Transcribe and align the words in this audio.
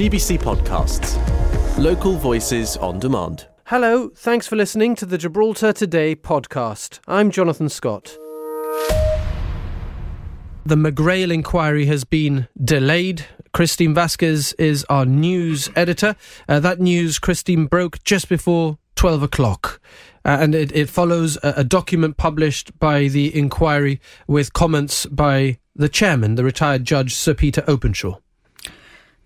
GBC 0.00 0.38
Podcasts. 0.38 1.18
Local 1.76 2.16
voices 2.16 2.78
on 2.78 2.98
demand. 2.98 3.48
Hello, 3.66 4.08
thanks 4.08 4.46
for 4.46 4.56
listening 4.56 4.94
to 4.94 5.04
the 5.04 5.18
Gibraltar 5.18 5.74
Today 5.74 6.16
podcast. 6.16 7.00
I'm 7.06 7.30
Jonathan 7.30 7.68
Scott. 7.68 8.16
The 10.64 10.76
McGrail 10.76 11.30
inquiry 11.30 11.84
has 11.84 12.04
been 12.04 12.48
delayed. 12.64 13.26
Christine 13.52 13.92
Vasquez 13.92 14.54
is 14.54 14.86
our 14.88 15.04
news 15.04 15.68
editor. 15.76 16.16
Uh, 16.48 16.60
that 16.60 16.80
news, 16.80 17.18
Christine, 17.18 17.66
broke 17.66 18.02
just 18.02 18.30
before 18.30 18.78
12 18.94 19.24
o'clock. 19.24 19.82
Uh, 20.24 20.38
and 20.40 20.54
it, 20.54 20.74
it 20.74 20.88
follows 20.88 21.36
a, 21.42 21.52
a, 21.58 21.64
document 21.64 22.16
published 22.16 22.78
by 22.78 23.08
the 23.08 23.38
inquiry 23.38 24.00
with 24.26 24.54
comments 24.54 25.04
by 25.04 25.58
the 25.76 25.90
chairman, 25.90 26.36
the 26.36 26.44
retired 26.44 26.86
judge, 26.86 27.14
Sir 27.14 27.34
Peter 27.34 27.62
Openshaw. 27.68 28.16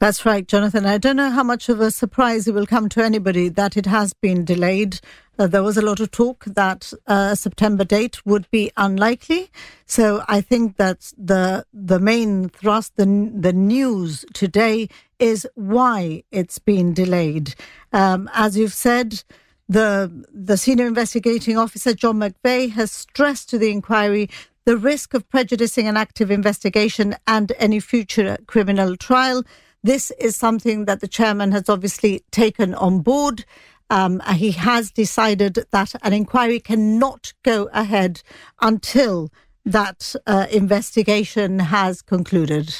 That's 0.05 0.27
right, 0.27 0.46
Jonathan. 0.46 0.84
I 0.84 0.98
don't 0.98 1.16
know 1.16 1.30
how 1.30 1.43
much 1.43 1.70
of 1.70 1.80
a 1.80 1.91
surprise 1.91 2.47
it 2.47 2.52
will 2.52 2.66
come 2.66 2.91
to 2.91 3.02
anybody 3.02 3.48
that 3.48 3.74
it 3.74 3.87
has 3.87 4.12
been 4.12 4.45
delayed. 4.45 5.01
Uh, 5.38 5.47
there 5.47 5.62
was 5.62 5.78
a 5.78 5.83
lot 5.83 5.98
of 5.98 6.11
talk 6.11 6.45
that 6.45 6.92
uh, 7.06 7.30
a 7.33 7.37
September 7.37 7.84
date 7.84 8.20
would 8.27 8.47
be 8.51 8.70
unlikely. 8.77 9.51
So 9.87 10.23
I 10.28 10.42
think 10.42 10.77
that 10.77 11.11
the 11.16 11.64
the 11.73 11.98
main 11.98 12.51
thrust, 12.51 12.92
the 12.97 13.06
the 13.34 13.55
news 13.55 14.27
today, 14.34 14.91
is 15.19 15.48
why 15.55 16.23
it's 16.30 16.59
been 16.59 16.92
delayed. 16.92 17.55
Um, 17.95 18.28
as 18.34 18.59
you've 18.59 18.75
said, 18.75 19.25
the 19.70 20.12
the 20.30 20.59
senior 20.59 20.86
investigating 20.86 21.56
officer 21.56 21.95
John 21.95 22.19
McVeigh 22.19 22.73
has 22.73 22.92
stressed 22.92 23.48
to 23.48 23.56
the 23.56 23.70
inquiry 23.70 24.28
the 24.66 24.77
risk 24.77 25.14
of 25.14 25.28
prejudicing 25.28 25.89
an 25.89 25.97
active 25.97 26.30
investigation 26.30 27.16
and 27.27 27.52
any 27.59 27.80
future 27.80 28.36
criminal 28.47 28.97
trial. 28.97 29.45
This 29.84 30.11
is 30.12 30.34
something 30.34 30.87
that 30.87 31.01
the 31.01 31.06
chairman 31.06 31.52
has 31.52 31.69
obviously 31.69 32.23
taken 32.30 32.75
on 32.75 33.01
board. 33.01 33.45
Um, 33.91 34.20
he 34.34 34.53
has 34.53 34.91
decided 34.91 35.58
that 35.70 35.95
an 36.03 36.14
inquiry 36.14 36.58
cannot 36.58 37.34
go 37.42 37.69
ahead 37.70 38.23
until 38.62 39.31
that 39.67 40.14
uh, 40.27 40.47
investigation 40.50 41.58
has 41.58 42.00
concluded. 42.00 42.75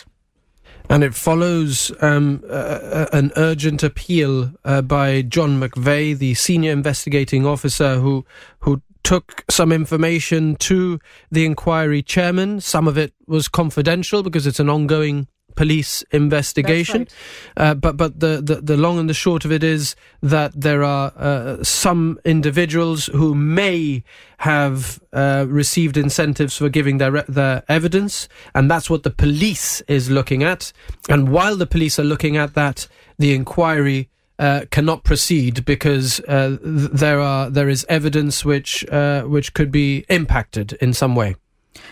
And 0.89 1.05
it 1.05 1.15
follows 1.15 1.93
um, 2.01 2.43
uh, 2.49 3.07
an 3.13 3.33
urgent 3.37 3.83
appeal 3.83 4.53
uh, 4.65 4.81
by 4.81 5.21
John 5.21 5.61
McVeigh, 5.61 6.17
the 6.17 6.33
senior 6.33 6.73
investigating 6.73 7.45
officer 7.45 7.97
who 7.97 8.25
who 8.61 8.81
took 9.03 9.45
some 9.51 9.73
information 9.73 10.57
to 10.57 10.99
the 11.31 11.45
inquiry 11.45 12.03
chairman. 12.03 12.63
Some 12.63 12.89
of 12.89 12.97
it 12.97 13.13
was 13.27 13.49
confidential 13.49 14.23
because 14.23 14.47
it's 14.47 14.61
an 14.61 14.71
ongoing 14.71 15.29
police 15.55 16.03
investigation. 16.11 17.01
Right. 17.01 17.13
Uh, 17.57 17.75
but 17.75 17.97
but 17.97 18.21
the, 18.21 18.41
the, 18.43 18.61
the 18.61 18.77
long 18.77 18.99
and 18.99 19.09
the 19.09 19.15
short 19.15 19.45
of 19.45 19.53
it 19.53 19.63
is 19.63 19.97
that 20.23 20.53
there 20.61 20.83
are 20.83 21.13
uh, 21.17 21.63
some 21.63 22.19
individuals 22.25 23.07
who 23.07 23.35
may 23.35 24.03
have 24.39 25.01
uh, 25.13 25.47
received 25.49 25.97
incentives 25.97 26.57
for 26.57 26.69
giving 26.69 26.99
their 26.99 27.23
their 27.23 27.63
evidence, 27.69 28.29
and 28.55 28.71
that's 28.71 28.91
what 28.91 29.03
the 29.03 29.11
police 29.11 29.81
is 29.83 30.11
looking 30.11 30.43
at. 30.43 30.73
And 31.09 31.31
while 31.31 31.57
the 31.57 31.67
police 31.67 31.99
are 31.99 32.05
looking 32.05 32.37
at 32.37 32.55
that, 32.55 32.89
the 33.19 33.35
inquiry. 33.35 34.09
Uh, 34.37 34.65
cannot 34.73 35.05
proceed 35.05 35.65
because 35.65 36.19
uh, 36.27 36.59
th- 36.61 36.91
there 36.91 37.21
are 37.21 37.49
there 37.49 37.69
is 37.69 37.87
evidence 37.89 38.45
which 38.45 38.85
uh, 38.91 39.23
which 39.23 39.55
could 39.55 39.71
be 39.71 40.05
impacted 40.09 40.73
in 40.81 40.93
some 40.93 41.15
way. 41.15 41.37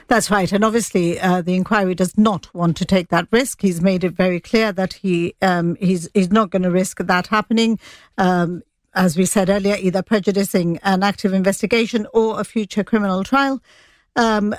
That's 0.08 0.30
right. 0.30 0.50
And 0.52 0.64
obviously, 0.64 1.18
uh, 1.20 1.42
the 1.42 1.54
inquiry 1.54 1.94
does 1.94 2.16
not 2.16 2.52
want 2.54 2.76
to 2.78 2.84
take 2.84 3.08
that 3.08 3.28
risk. 3.30 3.62
He's 3.62 3.80
made 3.80 4.04
it 4.04 4.12
very 4.12 4.40
clear 4.40 4.72
that 4.72 4.94
he 4.94 5.34
um, 5.42 5.76
he's, 5.76 6.08
he's 6.14 6.30
not 6.30 6.50
going 6.50 6.62
to 6.62 6.70
risk 6.70 6.98
that 6.98 7.26
happening. 7.28 7.78
Um, 8.18 8.62
as 8.94 9.16
we 9.16 9.24
said 9.24 9.48
earlier, 9.48 9.76
either 9.78 10.02
prejudicing 10.02 10.78
an 10.82 11.02
active 11.02 11.32
investigation 11.32 12.06
or 12.12 12.40
a 12.40 12.44
future 12.44 12.84
criminal 12.84 13.24
trial. 13.24 13.62
Um, 14.16 14.54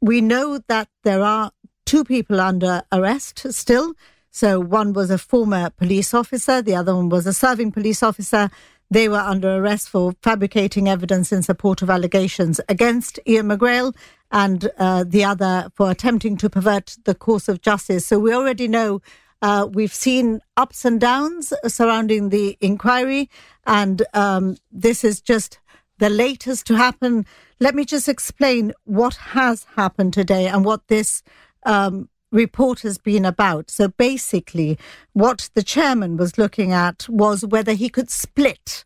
we 0.00 0.20
know 0.20 0.60
that 0.68 0.88
there 1.04 1.22
are 1.22 1.52
two 1.84 2.04
people 2.04 2.40
under 2.40 2.82
arrest 2.92 3.52
still. 3.52 3.94
So 4.30 4.60
one 4.60 4.92
was 4.92 5.10
a 5.10 5.18
former 5.18 5.70
police 5.70 6.14
officer, 6.14 6.62
the 6.62 6.74
other 6.74 6.94
one 6.94 7.08
was 7.08 7.26
a 7.26 7.32
serving 7.32 7.72
police 7.72 8.02
officer. 8.02 8.50
They 8.90 9.08
were 9.08 9.18
under 9.18 9.56
arrest 9.56 9.90
for 9.90 10.14
fabricating 10.22 10.88
evidence 10.88 11.30
in 11.32 11.42
support 11.42 11.82
of 11.82 11.90
allegations 11.90 12.60
against 12.68 13.18
Ian 13.26 13.48
McGrail 13.48 13.94
and 14.30 14.70
uh, 14.78 15.04
the 15.06 15.24
other 15.24 15.70
for 15.74 15.90
attempting 15.90 16.36
to 16.38 16.50
pervert 16.50 16.96
the 17.04 17.14
course 17.14 17.48
of 17.48 17.60
justice. 17.60 18.06
So 18.06 18.18
we 18.18 18.32
already 18.32 18.68
know 18.68 19.00
uh, 19.42 19.68
we've 19.70 19.94
seen 19.94 20.40
ups 20.56 20.84
and 20.84 21.00
downs 21.00 21.52
surrounding 21.66 22.30
the 22.30 22.56
inquiry, 22.60 23.30
and 23.66 24.02
um, 24.14 24.56
this 24.72 25.04
is 25.04 25.20
just 25.20 25.58
the 25.98 26.10
latest 26.10 26.66
to 26.66 26.76
happen. 26.76 27.24
Let 27.60 27.74
me 27.74 27.84
just 27.84 28.08
explain 28.08 28.72
what 28.84 29.14
has 29.16 29.64
happened 29.76 30.12
today 30.12 30.48
and 30.48 30.64
what 30.64 30.88
this 30.88 31.22
um, 31.64 32.08
report 32.30 32.80
has 32.80 32.98
been 32.98 33.24
about. 33.24 33.70
So 33.70 33.88
basically, 33.88 34.78
what 35.12 35.50
the 35.54 35.62
chairman 35.62 36.16
was 36.16 36.38
looking 36.38 36.72
at 36.72 37.08
was 37.08 37.44
whether 37.44 37.72
he 37.72 37.88
could 37.88 38.10
split 38.10 38.84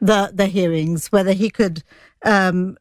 the 0.00 0.30
the 0.32 0.46
hearings, 0.46 1.08
whether 1.08 1.32
he 1.32 1.50
could 1.50 1.82
um, 2.24 2.76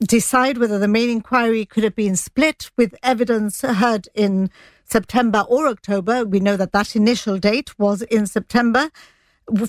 decide 0.00 0.58
whether 0.58 0.78
the 0.78 0.88
main 0.88 1.10
inquiry 1.10 1.64
could 1.64 1.84
have 1.84 1.94
been 1.94 2.16
split 2.16 2.70
with 2.76 2.94
evidence 3.02 3.60
heard 3.60 4.08
in 4.14 4.50
September 4.84 5.44
or 5.48 5.68
October. 5.68 6.24
We 6.24 6.40
know 6.40 6.56
that 6.56 6.72
that 6.72 6.96
initial 6.96 7.38
date 7.38 7.78
was 7.78 8.02
in 8.02 8.26
September. 8.26 8.90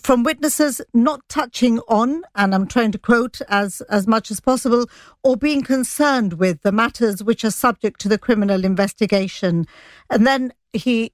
From 0.01 0.23
witnesses 0.23 0.81
not 0.93 1.21
touching 1.29 1.79
on, 1.87 2.23
and 2.35 2.53
I'm 2.53 2.67
trying 2.67 2.91
to 2.91 2.99
quote 2.99 3.41
as, 3.47 3.81
as 3.89 4.07
much 4.07 4.29
as 4.29 4.39
possible, 4.39 4.87
or 5.23 5.37
being 5.37 5.63
concerned 5.63 6.33
with 6.33 6.61
the 6.61 6.71
matters 6.71 7.23
which 7.23 7.43
are 7.43 7.51
subject 7.51 8.01
to 8.01 8.09
the 8.09 8.17
criminal 8.17 8.65
investigation. 8.65 9.65
And 10.09 10.27
then 10.27 10.53
he 10.73 11.12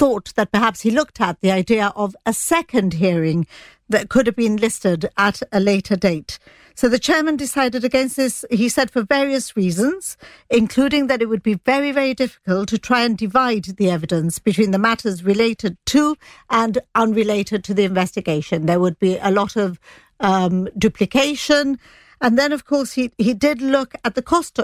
thought 0.00 0.34
that 0.34 0.50
perhaps 0.50 0.80
he 0.80 0.90
looked 0.90 1.20
at 1.20 1.38
the 1.42 1.50
idea 1.50 1.92
of 1.94 2.16
a 2.24 2.32
second 2.32 2.94
hearing 2.94 3.46
that 3.90 4.08
could 4.08 4.26
have 4.26 4.34
been 4.34 4.56
listed 4.56 5.10
at 5.18 5.42
a 5.52 5.60
later 5.60 5.94
date. 5.94 6.38
So 6.74 6.88
the 6.88 6.98
chairman 6.98 7.36
decided 7.36 7.84
against 7.84 8.16
this, 8.16 8.42
he 8.50 8.70
said, 8.70 8.90
for 8.90 9.02
various 9.02 9.54
reasons, 9.58 10.16
including 10.48 11.08
that 11.08 11.20
it 11.20 11.28
would 11.28 11.42
be 11.42 11.60
very, 11.66 11.92
very 11.92 12.14
difficult 12.14 12.70
to 12.70 12.78
try 12.78 13.02
and 13.02 13.18
divide 13.18 13.64
the 13.76 13.90
evidence 13.90 14.38
between 14.38 14.70
the 14.70 14.78
matters 14.78 15.22
related 15.22 15.76
to 15.92 16.16
and 16.48 16.78
unrelated 16.94 17.62
to 17.64 17.74
the 17.74 17.84
investigation. 17.84 18.64
There 18.64 18.80
would 18.80 18.98
be 19.00 19.18
a 19.18 19.30
lot 19.30 19.54
of 19.54 19.78
um, 20.20 20.66
duplication. 20.78 21.78
And 22.22 22.38
then, 22.38 22.52
of 22.52 22.64
course, 22.64 22.94
he, 22.94 23.12
he 23.18 23.34
did 23.34 23.60
look 23.60 23.94
at 24.02 24.14
the 24.14 24.22
cost 24.22 24.58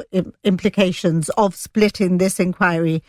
implications 0.45 1.29
of 1.37 1.55
splitting 1.55 2.17
this 2.17 2.41
inquiry. 2.41 3.03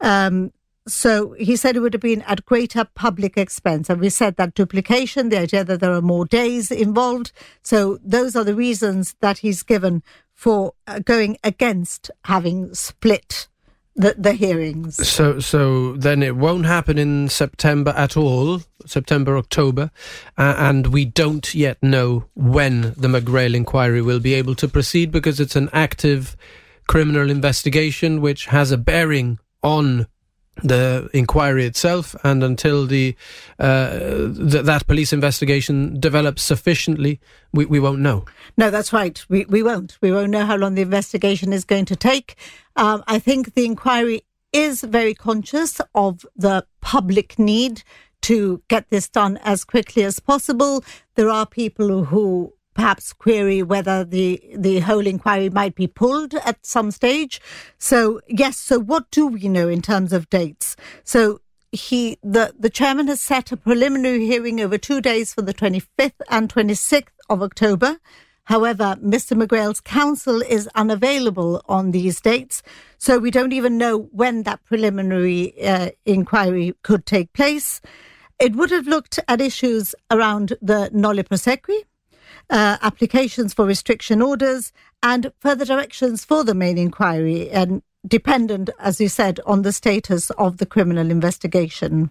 Um, 0.00 0.50
so 0.86 1.32
he 1.32 1.56
said 1.56 1.76
it 1.76 1.80
would 1.80 1.94
have 1.94 2.02
been 2.02 2.22
at 2.22 2.44
greater 2.44 2.84
public 2.84 3.38
expense. 3.38 3.88
And 3.88 4.00
we 4.00 4.10
said 4.10 4.36
that 4.36 4.54
duplication, 4.54 5.30
the 5.30 5.40
idea 5.40 5.64
that 5.64 5.80
there 5.80 5.92
are 5.92 6.02
more 6.02 6.26
days 6.26 6.70
involved. 6.70 7.32
So 7.62 7.98
those 8.04 8.36
are 8.36 8.44
the 8.44 8.54
reasons 8.54 9.14
that 9.20 9.38
he's 9.38 9.62
given 9.62 10.02
for 10.34 10.74
uh, 10.86 10.98
going 10.98 11.38
against 11.42 12.10
having 12.24 12.74
split 12.74 13.48
the, 13.96 14.14
the 14.18 14.32
hearings. 14.32 14.96
So, 15.08 15.38
so 15.38 15.92
then 15.92 16.22
it 16.22 16.36
won't 16.36 16.66
happen 16.66 16.98
in 16.98 17.28
September 17.28 17.94
at 17.96 18.16
all, 18.16 18.60
September, 18.84 19.38
October, 19.38 19.90
uh, 20.36 20.54
and 20.58 20.88
we 20.88 21.04
don't 21.04 21.54
yet 21.54 21.80
know 21.82 22.24
when 22.34 22.92
the 22.96 23.08
McGrail 23.08 23.54
inquiry 23.54 24.02
will 24.02 24.20
be 24.20 24.34
able 24.34 24.56
to 24.56 24.68
proceed 24.68 25.12
because 25.12 25.38
it's 25.38 25.56
an 25.56 25.70
active 25.72 26.36
criminal 26.88 27.30
investigation 27.30 28.20
which 28.20 28.46
has 28.46 28.72
a 28.72 28.76
bearing 28.76 29.38
on 29.62 30.06
the 30.62 31.10
inquiry 31.12 31.66
itself, 31.66 32.14
and 32.24 32.42
until 32.42 32.86
the 32.86 33.16
uh, 33.58 33.90
th- 33.98 34.64
that 34.64 34.86
police 34.86 35.12
investigation 35.12 35.98
develops 35.98 36.42
sufficiently, 36.42 37.20
we, 37.52 37.64
we 37.66 37.80
won't 37.80 38.00
know. 38.00 38.24
No, 38.56 38.70
that's 38.70 38.92
right. 38.92 39.24
We 39.28 39.44
we 39.46 39.62
won't. 39.62 39.98
We 40.00 40.12
won't 40.12 40.30
know 40.30 40.46
how 40.46 40.56
long 40.56 40.74
the 40.74 40.82
investigation 40.82 41.52
is 41.52 41.64
going 41.64 41.86
to 41.86 41.96
take. 41.96 42.36
Um, 42.76 43.02
I 43.06 43.18
think 43.18 43.54
the 43.54 43.64
inquiry 43.64 44.22
is 44.52 44.82
very 44.82 45.14
conscious 45.14 45.80
of 45.94 46.24
the 46.36 46.64
public 46.80 47.38
need 47.38 47.82
to 48.22 48.62
get 48.68 48.88
this 48.88 49.08
done 49.08 49.38
as 49.44 49.64
quickly 49.64 50.02
as 50.04 50.20
possible. 50.20 50.84
There 51.14 51.28
are 51.28 51.44
people 51.44 52.04
who 52.04 52.54
perhaps 52.74 53.12
query 53.12 53.62
whether 53.62 54.04
the, 54.04 54.40
the 54.56 54.80
whole 54.80 55.06
inquiry 55.06 55.48
might 55.50 55.74
be 55.74 55.86
pulled 55.86 56.34
at 56.34 56.64
some 56.66 56.90
stage. 56.90 57.40
So, 57.78 58.20
yes, 58.28 58.58
so 58.58 58.78
what 58.78 59.10
do 59.10 59.26
we 59.26 59.48
know 59.48 59.68
in 59.68 59.82
terms 59.82 60.12
of 60.12 60.28
dates? 60.30 60.76
So, 61.04 61.40
he 61.72 62.18
the, 62.22 62.54
the 62.56 62.70
chairman 62.70 63.08
has 63.08 63.20
set 63.20 63.50
a 63.50 63.56
preliminary 63.56 64.26
hearing 64.26 64.60
over 64.60 64.78
two 64.78 65.00
days 65.00 65.34
for 65.34 65.42
the 65.42 65.52
25th 65.52 66.12
and 66.30 66.52
26th 66.52 67.08
of 67.28 67.42
October. 67.42 67.98
However, 68.44 68.96
Mr. 69.02 69.40
McGrail's 69.40 69.80
counsel 69.80 70.42
is 70.42 70.68
unavailable 70.74 71.62
on 71.66 71.90
these 71.90 72.20
dates, 72.20 72.62
so 72.98 73.18
we 73.18 73.30
don't 73.30 73.54
even 73.54 73.78
know 73.78 74.08
when 74.12 74.42
that 74.42 74.62
preliminary 74.64 75.66
uh, 75.66 75.90
inquiry 76.04 76.74
could 76.82 77.06
take 77.06 77.32
place. 77.32 77.80
it 78.38 78.54
would 78.56 78.70
have 78.70 78.86
looked 78.86 79.18
at 79.28 79.40
issues 79.40 79.94
around 80.10 80.54
the 80.60 80.90
nolle 80.92 81.22
prosequi, 81.24 81.84
uh, 82.50 82.78
applications 82.82 83.54
for 83.54 83.64
restriction 83.64 84.22
orders, 84.22 84.72
and 85.02 85.32
further 85.40 85.64
directions 85.64 86.24
for 86.24 86.44
the 86.44 86.54
main 86.54 86.78
inquiry, 86.78 87.50
and 87.50 87.82
dependent, 88.06 88.70
as 88.78 89.00
you 89.00 89.08
said, 89.08 89.40
on 89.46 89.62
the 89.62 89.72
status 89.72 90.30
of 90.30 90.58
the 90.58 90.66
criminal 90.66 91.10
investigation. 91.10 92.10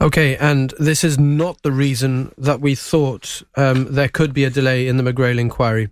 Okay, 0.00 0.36
and 0.36 0.72
this 0.78 1.02
is 1.02 1.18
not 1.18 1.62
the 1.62 1.72
reason 1.72 2.32
that 2.38 2.60
we 2.60 2.74
thought 2.74 3.42
um, 3.56 3.92
there 3.92 4.08
could 4.08 4.32
be 4.32 4.44
a 4.44 4.50
delay 4.50 4.86
in 4.86 4.96
the 4.96 5.02
McGrail 5.02 5.38
inquiry. 5.38 5.90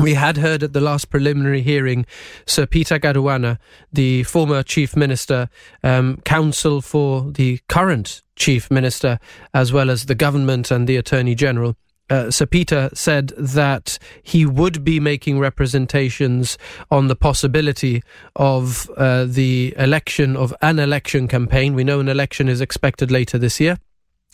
We 0.00 0.14
had 0.14 0.36
heard 0.36 0.62
at 0.62 0.72
the 0.74 0.80
last 0.80 1.10
preliminary 1.10 1.60
hearing 1.60 2.06
Sir 2.46 2.66
Peter 2.66 3.00
Caruana, 3.00 3.58
the 3.92 4.22
former 4.24 4.62
Chief 4.62 4.94
Minister, 4.94 5.48
um, 5.82 6.20
counsel 6.24 6.80
for 6.80 7.30
the 7.32 7.60
current 7.68 8.22
Chief 8.36 8.70
Minister, 8.70 9.18
as 9.54 9.72
well 9.72 9.90
as 9.90 10.06
the 10.06 10.14
government 10.14 10.70
and 10.70 10.86
the 10.86 10.96
Attorney 10.96 11.34
General, 11.34 11.76
uh, 12.10 12.30
Sir 12.30 12.46
Peter 12.46 12.90
said 12.94 13.28
that 13.36 13.98
he 14.22 14.46
would 14.46 14.84
be 14.84 15.00
making 15.00 15.38
representations 15.38 16.58
on 16.90 17.08
the 17.08 17.16
possibility 17.16 18.02
of 18.36 18.90
uh, 18.96 19.24
the 19.24 19.74
election 19.76 20.36
of 20.36 20.54
an 20.62 20.78
election 20.78 21.28
campaign. 21.28 21.74
We 21.74 21.84
know 21.84 22.00
an 22.00 22.08
election 22.08 22.48
is 22.48 22.60
expected 22.60 23.10
later 23.10 23.38
this 23.38 23.60
year. 23.60 23.78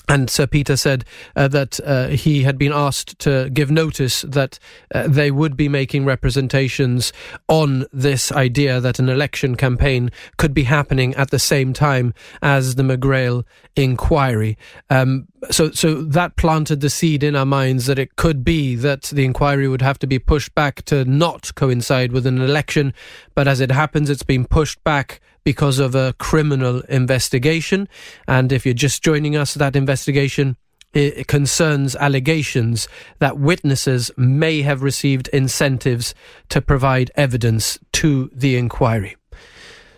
And 0.06 0.28
Sir 0.28 0.46
Peter 0.46 0.76
said 0.76 1.04
uh, 1.34 1.48
that 1.48 1.80
uh, 1.80 2.08
he 2.08 2.42
had 2.42 2.58
been 2.58 2.72
asked 2.72 3.18
to 3.20 3.48
give 3.50 3.70
notice 3.70 4.20
that 4.22 4.58
uh, 4.94 5.08
they 5.08 5.30
would 5.30 5.56
be 5.56 5.68
making 5.68 6.04
representations 6.04 7.10
on 7.48 7.86
this 7.90 8.30
idea 8.30 8.80
that 8.80 8.98
an 8.98 9.08
election 9.08 9.54
campaign 9.54 10.10
could 10.36 10.52
be 10.52 10.64
happening 10.64 11.14
at 11.14 11.30
the 11.30 11.38
same 11.38 11.72
time 11.72 12.12
as 12.42 12.74
the 12.74 12.82
McGrail 12.82 13.44
inquiry. 13.76 14.58
Um, 14.90 15.26
so, 15.50 15.70
so 15.70 16.02
that 16.02 16.36
planted 16.36 16.80
the 16.80 16.90
seed 16.90 17.22
in 17.22 17.34
our 17.34 17.46
minds 17.46 17.86
that 17.86 17.98
it 17.98 18.16
could 18.16 18.44
be 18.44 18.76
that 18.76 19.04
the 19.04 19.24
inquiry 19.24 19.68
would 19.68 19.82
have 19.82 19.98
to 20.00 20.06
be 20.06 20.18
pushed 20.18 20.54
back 20.54 20.82
to 20.84 21.06
not 21.06 21.54
coincide 21.54 22.12
with 22.12 22.26
an 22.26 22.42
election. 22.42 22.92
But 23.34 23.48
as 23.48 23.60
it 23.60 23.70
happens, 23.70 24.10
it's 24.10 24.22
been 24.22 24.44
pushed 24.44 24.84
back 24.84 25.20
because 25.44 25.78
of 25.78 25.94
a 25.94 26.14
criminal 26.18 26.80
investigation. 26.88 27.88
And 28.26 28.52
if 28.52 28.64
you're 28.64 28.74
just 28.74 29.02
joining 29.02 29.36
us, 29.36 29.54
that 29.54 29.76
investigation 29.76 30.56
it 30.94 31.26
concerns 31.26 31.96
allegations 31.96 32.86
that 33.18 33.36
witnesses 33.36 34.12
may 34.16 34.62
have 34.62 34.82
received 34.82 35.28
incentives 35.28 36.14
to 36.48 36.62
provide 36.62 37.10
evidence 37.16 37.78
to 37.92 38.30
the 38.32 38.56
inquiry. 38.56 39.16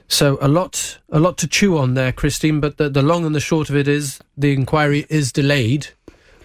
So 0.08 0.38
a 0.40 0.48
lot, 0.48 0.98
a 1.10 1.20
lot 1.20 1.36
to 1.38 1.48
chew 1.48 1.76
on 1.76 1.94
there, 1.94 2.12
Christine. 2.12 2.60
But 2.60 2.78
the, 2.78 2.88
the 2.88 3.02
long 3.02 3.26
and 3.26 3.34
the 3.34 3.40
short 3.40 3.68
of 3.68 3.76
it 3.76 3.88
is, 3.88 4.20
the 4.36 4.52
inquiry 4.52 5.04
is 5.10 5.32
delayed, 5.32 5.88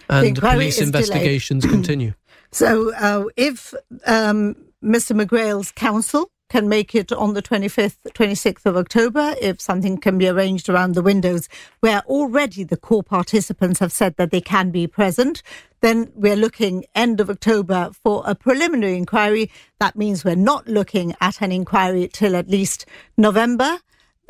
and 0.09 0.36
police 0.38 0.81
investigations 0.81 1.65
continue. 1.65 2.13
So, 2.53 2.94
uh, 2.95 3.24
if 3.38 3.74
um, 4.06 4.57
Mr. 4.83 5.15
McGrail's 5.15 5.71
counsel 5.71 6.30
can 6.51 6.68
make 6.68 6.94
it 6.94 7.13
on 7.13 7.33
the 7.33 7.42
25th, 7.42 7.95
26th 8.13 8.65
of 8.65 8.75
October 8.75 9.33
if 9.42 9.62
something 9.62 9.98
can 9.98 10.18
be 10.18 10.27
arranged 10.27 10.68
around 10.68 10.95
the 10.95 11.01
windows 11.01 11.48
where 11.80 12.01
already 12.01 12.65
the 12.65 12.75
core 12.75 13.03
participants 13.03 13.80
have 13.80 13.94
said 13.94 14.18
that 14.18 14.31
they 14.31 14.42
can 14.42 14.69
be 14.69 14.86
present. 14.86 15.42
Then 15.80 16.12
we're 16.13 16.36
looking 16.36 16.83
end 16.94 17.21
of 17.21 17.30
October 17.30 17.92
for 18.03 18.21
a 18.25 18.36
preliminary 18.36 18.98
inquiry. 18.98 19.50
That 19.80 19.95
means 19.95 20.25
we're 20.25 20.36
not 20.36 20.68
looking 20.68 21.15
at 21.21 21.42
an 21.42 21.53
inquiry 21.53 22.09
till 22.12 22.36
at 22.36 22.50
least 22.50 22.86
November. 23.18 23.80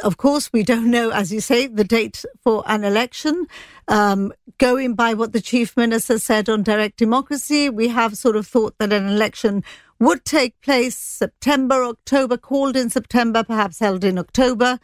Of 0.04 0.18
course, 0.18 0.54
we 0.54 0.62
don't 0.62 0.92
know, 0.92 1.10
as 1.10 1.34
you 1.34 1.42
say, 1.42 1.66
the 1.66 1.84
date 1.84 2.24
for 2.44 2.64
an 2.68 2.84
election. 2.84 3.48
Um, 3.88 4.32
going 4.60 4.94
by 4.94 5.16
what 5.16 5.34
the 5.34 5.42
chief 5.42 5.76
minister 5.76 6.20
said 6.20 6.50
on 6.50 6.62
direct 6.62 6.98
democracy, 6.98 7.68
we 7.68 7.88
have 7.88 8.16
sort 8.16 8.36
of 8.36 8.46
thought 8.46 8.78
that 8.78 8.94
an 8.94 9.08
election 9.08 9.64
would 10.02 10.26
take 10.26 10.60
place 10.62 10.98
September, 10.98 11.84
October, 11.84 12.36
called 12.36 12.76
in 12.76 12.90
September, 12.90 13.44
perhaps 13.44 13.78
held 13.78 14.04
in 14.04 14.18
October. 14.18 14.80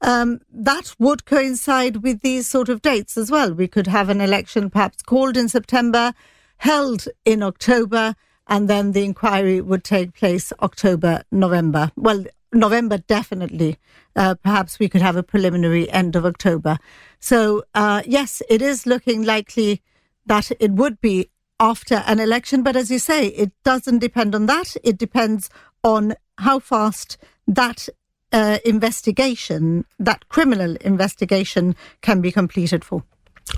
Um, 0.00 0.40
that 0.50 0.94
would 0.98 1.26
coincide 1.26 1.98
with 1.98 2.22
these 2.22 2.46
sort 2.46 2.70
of 2.70 2.80
dates 2.80 3.18
as 3.18 3.30
well. 3.30 3.52
We 3.52 3.68
could 3.68 3.86
have 3.86 4.08
an 4.08 4.22
election 4.22 4.70
perhaps 4.70 5.02
called 5.02 5.36
in 5.36 5.50
September, 5.50 6.14
held 6.56 7.06
in 7.26 7.42
October, 7.42 8.14
and 8.48 8.66
then 8.66 8.92
the 8.92 9.04
inquiry 9.04 9.60
would 9.60 9.84
take 9.84 10.14
place 10.14 10.54
October, 10.62 11.22
November. 11.30 11.92
Well, 11.94 12.24
November 12.50 12.96
definitely. 12.96 13.76
Uh, 14.16 14.36
perhaps 14.36 14.78
we 14.78 14.88
could 14.88 15.02
have 15.02 15.16
a 15.16 15.22
preliminary 15.22 15.90
end 15.90 16.16
of 16.16 16.24
October. 16.24 16.78
So, 17.20 17.62
uh, 17.74 18.02
yes, 18.06 18.40
it 18.48 18.62
is 18.62 18.86
looking 18.86 19.22
likely 19.22 19.82
that 20.24 20.50
it 20.58 20.70
would 20.70 20.98
be 21.02 21.28
after 21.60 21.96
an 22.06 22.20
election. 22.20 22.62
But 22.62 22.76
as 22.76 22.90
you 22.90 22.98
say, 22.98 23.28
it 23.28 23.52
doesn't 23.64 23.98
depend 23.98 24.34
on 24.34 24.46
that. 24.46 24.76
It 24.82 24.98
depends 24.98 25.50
on 25.84 26.14
how 26.38 26.58
fast 26.58 27.18
that 27.46 27.88
uh, 28.32 28.58
investigation, 28.64 29.84
that 29.98 30.28
criminal 30.28 30.76
investigation, 30.76 31.76
can 32.00 32.20
be 32.20 32.32
completed 32.32 32.84
for. 32.84 33.04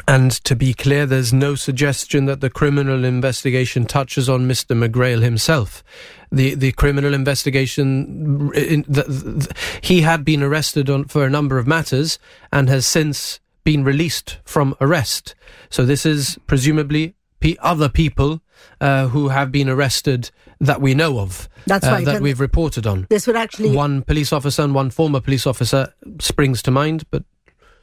And 0.08 0.32
to 0.44 0.56
be 0.56 0.74
clear, 0.74 1.06
there's 1.06 1.32
no 1.32 1.54
suggestion 1.54 2.24
that 2.24 2.40
the 2.40 2.50
criminal 2.50 3.04
investigation 3.04 3.84
touches 3.84 4.28
on 4.28 4.48
Mr. 4.48 4.76
McGrail 4.76 5.22
himself. 5.22 5.84
The 6.32 6.54
the 6.54 6.72
criminal 6.72 7.14
investigation, 7.14 8.50
in, 8.54 8.84
the, 8.88 9.02
the, 9.02 9.54
he 9.82 10.00
had 10.00 10.24
been 10.24 10.42
arrested 10.42 10.90
on, 10.90 11.04
for 11.04 11.24
a 11.24 11.30
number 11.30 11.58
of 11.58 11.66
matters 11.66 12.18
and 12.50 12.68
has 12.68 12.86
since 12.86 13.40
been 13.62 13.84
released 13.84 14.38
from 14.44 14.74
arrest. 14.80 15.34
So 15.70 15.84
this 15.84 16.04
is 16.04 16.38
presumably 16.46 17.14
other 17.60 17.88
people 17.88 18.40
uh, 18.80 19.08
who 19.08 19.28
have 19.28 19.52
been 19.52 19.68
arrested 19.68 20.30
that 20.60 20.80
we 20.80 20.94
know 20.94 21.18
of. 21.18 21.48
That's 21.66 21.86
uh, 21.86 21.90
right. 21.90 22.04
That 22.04 22.22
we've 22.22 22.40
reported 22.40 22.86
on. 22.86 23.06
This 23.10 23.26
would 23.26 23.36
actually 23.36 23.74
one 23.74 24.02
police 24.02 24.32
officer 24.32 24.62
and 24.62 24.74
one 24.74 24.90
former 24.90 25.20
police 25.20 25.46
officer 25.46 25.92
springs 26.20 26.62
to 26.62 26.70
mind, 26.70 27.04
but 27.10 27.24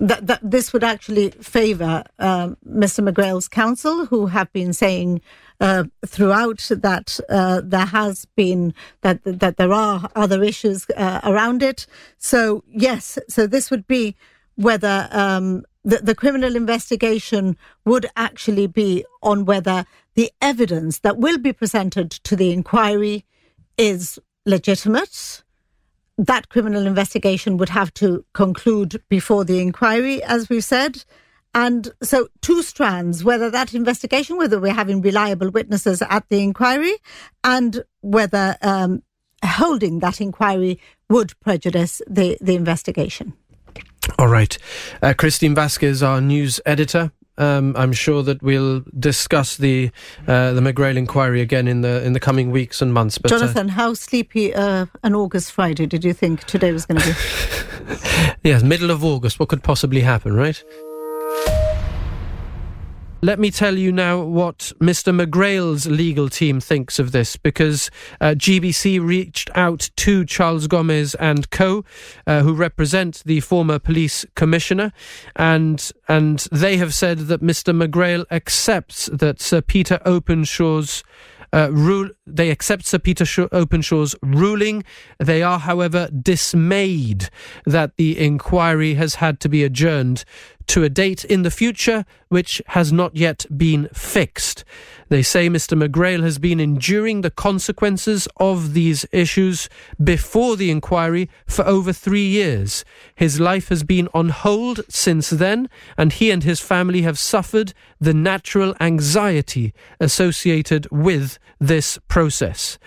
that, 0.01 0.25
that 0.25 0.39
this 0.41 0.73
would 0.73 0.83
actually 0.83 1.29
favour 1.29 2.03
uh, 2.17 2.49
Mr. 2.67 3.07
McGrail's 3.07 3.47
counsel, 3.47 4.07
who 4.07 4.25
have 4.27 4.51
been 4.51 4.73
saying 4.73 5.21
uh, 5.59 5.83
throughout 6.05 6.67
that 6.71 7.19
uh, 7.29 7.61
there 7.63 7.85
has 7.85 8.25
been 8.35 8.73
that 9.01 9.19
that 9.23 9.57
there 9.57 9.71
are 9.71 10.09
other 10.15 10.43
issues 10.43 10.87
uh, 10.97 11.21
around 11.23 11.61
it. 11.61 11.85
So 12.17 12.63
yes, 12.67 13.19
so 13.29 13.45
this 13.45 13.69
would 13.69 13.85
be 13.85 14.15
whether 14.55 15.07
um, 15.11 15.63
the, 15.83 15.97
the 15.97 16.15
criminal 16.15 16.55
investigation 16.55 17.57
would 17.85 18.05
actually 18.15 18.67
be 18.67 19.05
on 19.21 19.45
whether 19.45 19.85
the 20.15 20.31
evidence 20.41 20.99
that 20.99 21.17
will 21.17 21.37
be 21.37 21.53
presented 21.53 22.11
to 22.11 22.35
the 22.35 22.51
inquiry 22.51 23.25
is 23.77 24.19
legitimate. 24.45 25.43
That 26.17 26.49
criminal 26.49 26.85
investigation 26.85 27.57
would 27.57 27.69
have 27.69 27.93
to 27.95 28.25
conclude 28.33 29.01
before 29.09 29.43
the 29.43 29.59
inquiry, 29.59 30.21
as 30.23 30.49
we've 30.49 30.63
said. 30.63 31.03
And 31.53 31.91
so, 32.01 32.27
two 32.41 32.61
strands 32.61 33.23
whether 33.23 33.49
that 33.49 33.73
investigation, 33.73 34.37
whether 34.37 34.59
we're 34.59 34.73
having 34.73 35.01
reliable 35.01 35.49
witnesses 35.49 36.01
at 36.01 36.29
the 36.29 36.41
inquiry, 36.41 36.95
and 37.43 37.83
whether 38.01 38.55
um, 38.61 39.03
holding 39.43 39.99
that 39.99 40.21
inquiry 40.21 40.79
would 41.09 41.37
prejudice 41.41 42.01
the, 42.07 42.37
the 42.39 42.55
investigation. 42.55 43.33
All 44.19 44.27
right. 44.27 44.57
Uh, 45.01 45.13
Christine 45.17 45.55
Vasquez, 45.55 46.03
our 46.03 46.21
news 46.21 46.59
editor. 46.65 47.11
Um, 47.37 47.75
I'm 47.77 47.93
sure 47.93 48.21
that 48.23 48.43
we'll 48.43 48.83
discuss 48.99 49.57
the 49.57 49.89
uh, 50.27 50.53
the 50.53 50.61
McGrail 50.61 50.95
inquiry 50.95 51.41
again 51.41 51.67
in 51.67 51.81
the 51.81 52.03
in 52.03 52.13
the 52.13 52.19
coming 52.19 52.51
weeks 52.51 52.81
and 52.81 52.93
months. 52.93 53.17
But, 53.17 53.31
uh, 53.31 53.39
Jonathan, 53.39 53.69
uh, 53.69 53.73
how 53.73 53.93
sleepy 53.93 54.53
uh, 54.53 54.85
an 55.03 55.15
August 55.15 55.51
Friday 55.51 55.87
did 55.87 56.03
you 56.03 56.13
think 56.13 56.43
today 56.43 56.71
was 56.71 56.85
going 56.85 57.01
to 57.01 57.07
be? 57.07 57.95
yes, 58.49 58.63
middle 58.63 58.91
of 58.91 59.03
August. 59.03 59.39
What 59.39 59.49
could 59.49 59.63
possibly 59.63 60.01
happen, 60.01 60.35
right? 60.35 60.61
Let 63.23 63.37
me 63.37 63.51
tell 63.51 63.77
you 63.77 63.91
now 63.91 64.19
what 64.23 64.71
Mr. 64.79 65.13
McGrail's 65.13 65.85
legal 65.85 66.27
team 66.27 66.59
thinks 66.59 66.97
of 66.97 67.11
this, 67.11 67.37
because 67.37 67.91
uh, 68.19 68.29
GBC 68.29 68.99
reached 68.99 69.51
out 69.53 69.91
to 69.97 70.25
Charles 70.25 70.65
Gomez 70.65 71.13
and 71.13 71.47
co, 71.51 71.85
uh, 72.25 72.41
who 72.41 72.55
represent 72.55 73.21
the 73.23 73.39
former 73.41 73.77
police 73.77 74.25
commissioner, 74.35 74.91
and 75.35 75.91
and 76.07 76.47
they 76.51 76.77
have 76.77 76.95
said 76.95 77.19
that 77.19 77.43
Mr. 77.43 77.75
McGrail 77.79 78.25
accepts 78.31 79.05
that 79.13 79.39
Sir 79.39 79.61
Peter 79.61 79.99
Openshaw's 80.03 81.03
uh, 81.53 81.69
rule, 81.71 82.09
they 82.25 82.49
accept 82.49 82.85
Sir 82.85 82.97
Peter 82.97 83.25
Openshaw's 83.25 84.15
ruling. 84.23 84.83
They 85.19 85.43
are, 85.43 85.59
however, 85.59 86.09
dismayed 86.09 87.29
that 87.65 87.97
the 87.97 88.17
inquiry 88.17 88.95
has 88.95 89.15
had 89.15 89.39
to 89.41 89.49
be 89.49 89.63
adjourned 89.63 90.23
to 90.67 90.83
a 90.83 90.89
date 90.89 91.25
in 91.25 91.43
the 91.43 91.51
future 91.51 92.05
which 92.29 92.61
has 92.67 92.91
not 92.91 93.15
yet 93.15 93.45
been 93.55 93.89
fixed. 93.93 94.63
They 95.09 95.21
say 95.21 95.49
Mr. 95.49 95.77
McGrail 95.77 96.23
has 96.23 96.39
been 96.39 96.61
enduring 96.61 97.21
the 97.21 97.29
consequences 97.29 98.27
of 98.37 98.73
these 98.73 99.05
issues 99.11 99.67
before 100.01 100.55
the 100.55 100.71
inquiry 100.71 101.29
for 101.45 101.65
over 101.67 101.91
three 101.91 102.25
years. 102.25 102.85
His 103.13 103.39
life 103.39 103.67
has 103.67 103.83
been 103.83 104.07
on 104.13 104.29
hold 104.29 104.79
since 104.87 105.29
then, 105.29 105.69
and 105.97 106.13
he 106.13 106.31
and 106.31 106.43
his 106.43 106.61
family 106.61 107.01
have 107.01 107.19
suffered 107.19 107.73
the 107.99 108.13
natural 108.13 108.73
anxiety 108.79 109.73
associated 109.99 110.89
with 110.91 111.37
this 111.61 111.99
process. 112.09 112.77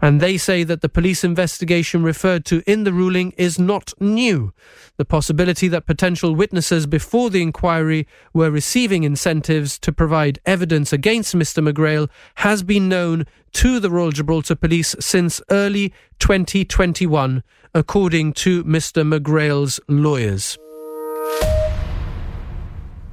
And 0.00 0.20
they 0.20 0.36
say 0.36 0.62
that 0.62 0.80
the 0.80 0.88
police 0.88 1.24
investigation 1.24 2.04
referred 2.04 2.44
to 2.44 2.62
in 2.70 2.84
the 2.84 2.92
ruling 2.92 3.32
is 3.32 3.58
not 3.58 3.92
new. 3.98 4.52
The 4.96 5.04
possibility 5.04 5.66
that 5.68 5.86
potential 5.86 6.36
witnesses 6.36 6.86
before 6.86 7.30
the 7.30 7.42
inquiry 7.42 8.06
were 8.32 8.50
receiving 8.50 9.02
incentives 9.02 9.78
to 9.80 9.92
provide 9.92 10.38
evidence 10.46 10.92
against 10.92 11.34
Mr. 11.34 11.66
McGrail 11.66 12.08
has 12.36 12.62
been 12.62 12.88
known 12.88 13.24
to 13.54 13.80
the 13.80 13.90
Royal 13.90 14.12
Gibraltar 14.12 14.54
Police 14.54 14.94
since 15.00 15.40
early 15.50 15.92
2021, 16.20 17.42
according 17.74 18.34
to 18.34 18.62
Mr. 18.62 19.02
McGrail's 19.02 19.80
lawyers. 19.88 20.58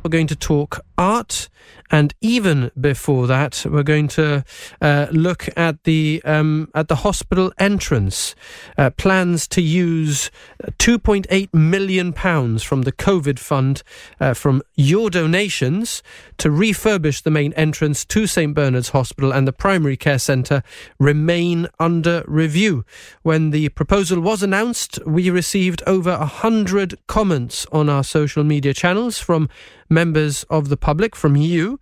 We're 0.04 0.10
going 0.10 0.28
to 0.28 0.36
talk 0.36 0.82
art. 0.98 1.50
And 1.92 2.14
even 2.20 2.72
before 2.80 3.28
that, 3.28 3.64
we're 3.70 3.84
going 3.84 4.08
to 4.10 4.44
uh, 4.82 5.08
look 5.12 5.48
at 5.56 5.84
the 5.84 6.22
um, 6.26 6.70
at 6.74 6.88
the 6.88 6.98
hospital 6.98 7.54
entrance. 7.60 8.36
Uh, 8.78 8.90
plans 8.90 9.48
to 9.50 9.62
use 9.62 10.32
2.8 10.80 11.54
million 11.54 12.12
pounds 12.12 12.64
from 12.64 12.84
the 12.84 12.92
COVID 12.92 13.38
fund 13.38 13.84
uh, 14.20 14.34
from 14.34 14.64
your 14.76 15.10
donations 15.10 16.02
to 16.38 16.50
refurbish 16.50 17.22
the 17.22 17.32
main 17.32 17.54
entrance 17.54 18.04
to 18.06 18.26
St 18.26 18.56
Bernard's 18.56 18.90
Hospital 18.90 19.32
and 19.32 19.48
the 19.48 19.54
primary 19.54 19.96
care 19.96 20.20
centre 20.20 20.64
remain 21.00 21.68
under 21.80 22.24
review. 22.28 22.84
When 23.22 23.52
the 23.52 23.70
proposal 23.70 24.20
was 24.20 24.42
announced, 24.42 25.00
we 25.06 25.30
received 25.30 25.84
over 25.86 26.12
a 26.12 26.26
hundred 26.26 26.98
comments 27.08 27.68
on 27.72 27.90
our 27.90 28.04
social 28.04 28.44
media 28.44 28.74
channels 28.74 29.20
from 29.20 29.50
members 29.90 30.44
of 30.50 30.70
the 30.70 30.78
public, 30.86 31.16
from 31.16 31.36
you, 31.36 31.80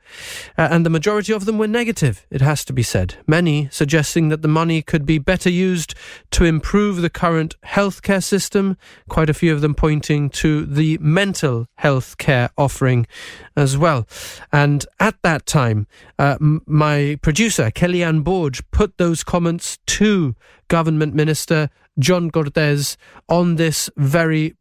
uh, 0.57 0.69
and 0.71 0.85
the 0.85 0.89
majority 0.89 1.33
of 1.33 1.43
them 1.43 1.57
were 1.57 1.67
negative, 1.67 2.25
it 2.31 2.39
has 2.39 2.63
to 2.63 2.71
be 2.71 2.81
said. 2.81 3.15
Many 3.27 3.67
suggesting 3.69 4.29
that 4.29 4.41
the 4.41 4.47
money 4.47 4.81
could 4.81 5.05
be 5.05 5.17
better 5.17 5.49
used 5.49 5.93
to 6.31 6.45
improve 6.45 7.01
the 7.01 7.09
current 7.09 7.57
healthcare 7.65 8.23
system, 8.23 8.77
quite 9.09 9.29
a 9.29 9.33
few 9.33 9.51
of 9.53 9.59
them 9.59 9.75
pointing 9.75 10.29
to 10.29 10.65
the 10.65 10.97
mental 10.99 11.67
health 11.75 12.17
care 12.17 12.49
offering 12.57 13.05
as 13.57 13.77
well. 13.77 14.07
And 14.53 14.85
at 15.01 15.15
that 15.21 15.45
time, 15.45 15.85
uh, 16.17 16.37
m- 16.39 16.61
my 16.65 17.17
producer, 17.21 17.71
Kellyanne 17.71 18.23
Borge, 18.23 18.63
put 18.71 18.97
those 18.97 19.21
comments 19.21 19.79
to 19.97 20.33
Government 20.69 21.13
Minister 21.13 21.69
John 21.99 22.31
Cortes 22.31 22.95
on 23.27 23.57
this 23.57 23.89
very 23.97 24.55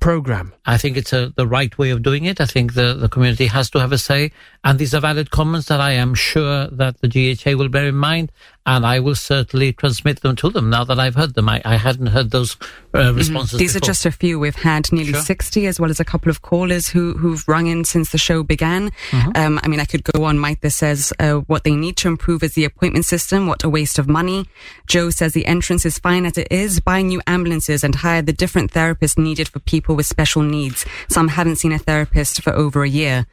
program. 0.00 0.54
I 0.64 0.78
think 0.78 0.96
it's 0.96 1.12
a, 1.12 1.32
the 1.36 1.46
right 1.46 1.76
way 1.78 1.90
of 1.90 2.02
doing 2.02 2.24
it. 2.24 2.40
I 2.40 2.46
think 2.46 2.74
the, 2.74 2.94
the 2.94 3.08
community 3.08 3.46
has 3.46 3.70
to 3.70 3.80
have 3.80 3.92
a 3.92 3.98
say. 3.98 4.32
And 4.64 4.78
these 4.78 4.94
are 4.94 5.00
valid 5.00 5.30
comments 5.30 5.68
that 5.68 5.80
I 5.80 5.92
am 5.92 6.14
sure 6.14 6.68
that 6.68 7.00
the 7.00 7.08
GHA 7.08 7.56
will 7.56 7.68
bear 7.68 7.86
in 7.86 7.96
mind. 7.96 8.32
And 8.68 8.84
I 8.84 9.00
will 9.00 9.14
certainly 9.14 9.72
transmit 9.72 10.20
them 10.20 10.36
to 10.36 10.50
them 10.50 10.68
now 10.68 10.84
that 10.84 11.00
I've 11.00 11.14
heard 11.14 11.32
them. 11.32 11.48
I, 11.48 11.62
I 11.64 11.76
hadn't 11.76 12.08
heard 12.08 12.32
those 12.32 12.54
uh, 12.94 13.14
responses. 13.14 13.52
Mm-hmm. 13.52 13.58
These 13.58 13.72
before. 13.72 13.86
are 13.86 13.88
just 13.88 14.04
a 14.04 14.10
few. 14.10 14.38
We've 14.38 14.54
had 14.54 14.92
nearly 14.92 15.12
Sure. 15.12 15.22
60, 15.22 15.66
as 15.66 15.80
well 15.80 15.88
as 15.88 16.00
a 16.00 16.04
couple 16.04 16.28
of 16.28 16.42
callers 16.42 16.86
who, 16.86 17.14
who've 17.14 17.42
rung 17.48 17.66
in 17.66 17.86
since 17.86 18.12
the 18.12 18.18
show 18.18 18.42
began. 18.42 18.90
Mm-hmm. 19.10 19.30
Um, 19.36 19.58
I 19.62 19.68
mean, 19.68 19.80
I 19.80 19.86
could 19.86 20.04
go 20.04 20.24
on. 20.24 20.38
Mike 20.38 20.60
this 20.60 20.76
says 20.76 21.14
uh, 21.18 21.36
what 21.46 21.64
they 21.64 21.74
need 21.74 21.96
to 21.98 22.08
improve 22.08 22.42
is 22.42 22.52
the 22.52 22.64
appointment 22.64 23.06
system. 23.06 23.46
What 23.46 23.64
a 23.64 23.70
waste 23.70 23.98
of 23.98 24.06
money. 24.06 24.44
Joe 24.86 25.08
says 25.08 25.32
the 25.32 25.46
entrance 25.46 25.86
is 25.86 25.98
fine 25.98 26.26
as 26.26 26.36
it 26.36 26.48
is. 26.50 26.78
Buy 26.80 27.00
new 27.00 27.22
ambulances 27.26 27.82
and 27.82 27.94
hire 27.94 28.20
the 28.20 28.34
different 28.34 28.70
therapists 28.70 29.16
needed 29.16 29.48
for 29.48 29.60
people 29.60 29.96
with 29.96 30.04
special 30.04 30.42
needs. 30.42 30.84
Some 31.08 31.28
haven't 31.28 31.56
seen 31.56 31.72
a 31.72 31.78
therapist 31.78 32.42
for 32.42 32.52
over 32.52 32.82
a 32.82 32.88
year. 32.88 33.26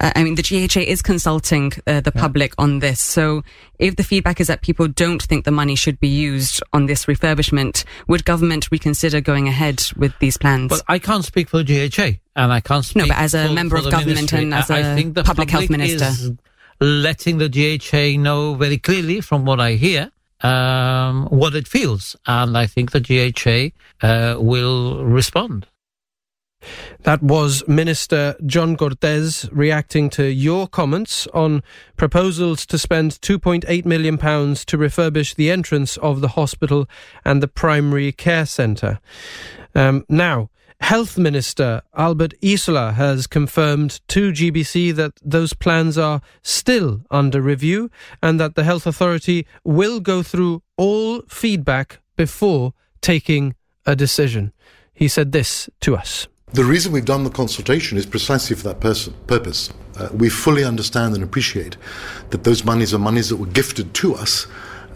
Uh, 0.00 0.10
I 0.16 0.24
mean, 0.24 0.34
the 0.34 0.42
GHA 0.42 0.80
is 0.80 1.00
consulting 1.00 1.72
uh, 1.86 2.00
the 2.00 2.10
public 2.10 2.54
on 2.58 2.80
this. 2.80 3.00
So 3.00 3.44
if 3.78 3.94
the 3.96 4.02
feedback 4.02 4.40
is 4.40 4.48
that 4.48 4.62
people 4.62 4.79
don't 4.88 5.22
think 5.22 5.44
the 5.44 5.50
money 5.50 5.74
should 5.74 5.98
be 6.00 6.08
used 6.08 6.62
on 6.72 6.86
this 6.86 7.06
refurbishment, 7.06 7.84
would 8.08 8.24
government 8.24 8.68
reconsider 8.70 9.20
going 9.20 9.48
ahead 9.48 9.82
with 9.96 10.12
these 10.20 10.36
plans? 10.36 10.70
Well, 10.70 10.82
I 10.88 10.98
can't 10.98 11.24
speak 11.24 11.48
for 11.48 11.62
the 11.62 11.88
GHA, 11.88 12.20
and 12.36 12.52
I 12.52 12.60
can't 12.60 12.84
speak. 12.84 13.02
No, 13.02 13.08
but 13.08 13.16
as 13.18 13.34
a 13.34 13.46
for- 13.48 13.52
member 13.54 13.78
for 13.78 13.86
of 13.86 13.90
government 13.92 14.16
ministry. 14.32 14.42
and 14.42 14.54
as 14.54 14.70
I- 14.70 14.76
I 14.76 14.80
a 14.80 14.94
think 14.96 15.14
the 15.14 15.24
public 15.24 15.50
health 15.50 15.70
minister. 15.70 16.04
is 16.06 16.32
letting 16.80 17.38
the 17.38 17.48
GHA 17.48 18.16
know 18.16 18.54
very 18.54 18.78
clearly 18.78 19.20
from 19.20 19.44
what 19.44 19.60
I 19.60 19.72
hear 19.74 20.10
um, 20.42 21.26
what 21.26 21.54
it 21.54 21.68
feels, 21.68 22.16
and 22.26 22.56
I 22.56 22.66
think 22.66 22.92
the 22.92 23.00
GHA 23.00 23.72
uh, 24.06 24.36
will 24.40 25.04
respond. 25.04 25.66
That 27.02 27.22
was 27.22 27.66
Minister 27.66 28.36
John 28.44 28.76
Cortes 28.76 29.48
reacting 29.52 30.10
to 30.10 30.24
your 30.24 30.66
comments 30.66 31.26
on 31.28 31.62
proposals 31.96 32.66
to 32.66 32.78
spend 32.78 33.12
£2.8 33.12 33.84
million 33.84 34.18
to 34.18 34.78
refurbish 34.78 35.34
the 35.34 35.50
entrance 35.50 35.96
of 35.98 36.20
the 36.20 36.28
hospital 36.28 36.88
and 37.24 37.42
the 37.42 37.48
primary 37.48 38.12
care 38.12 38.46
centre. 38.46 39.00
Um, 39.74 40.04
now, 40.08 40.50
Health 40.80 41.18
Minister 41.18 41.82
Albert 41.94 42.34
Isola 42.42 42.92
has 42.92 43.26
confirmed 43.26 44.00
to 44.08 44.32
GBC 44.32 44.94
that 44.94 45.12
those 45.22 45.52
plans 45.52 45.98
are 45.98 46.22
still 46.42 47.02
under 47.10 47.42
review 47.42 47.90
and 48.22 48.40
that 48.40 48.54
the 48.54 48.64
Health 48.64 48.86
Authority 48.86 49.46
will 49.62 50.00
go 50.00 50.22
through 50.22 50.62
all 50.76 51.20
feedback 51.28 52.00
before 52.16 52.72
taking 53.02 53.54
a 53.84 53.94
decision. 53.94 54.52
He 54.94 55.06
said 55.06 55.32
this 55.32 55.68
to 55.80 55.96
us. 55.96 56.28
The 56.52 56.64
reason 56.64 56.90
we've 56.90 57.04
done 57.04 57.22
the 57.22 57.30
consultation 57.30 57.96
is 57.96 58.06
precisely 58.06 58.56
for 58.56 58.64
that 58.64 58.80
person, 58.80 59.14
purpose. 59.28 59.70
Uh, 59.96 60.08
we 60.12 60.28
fully 60.28 60.64
understand 60.64 61.14
and 61.14 61.22
appreciate 61.22 61.76
that 62.30 62.42
those 62.42 62.64
monies 62.64 62.92
are 62.92 62.98
monies 62.98 63.28
that 63.28 63.36
were 63.36 63.46
gifted 63.46 63.94
to 63.94 64.16
us 64.16 64.48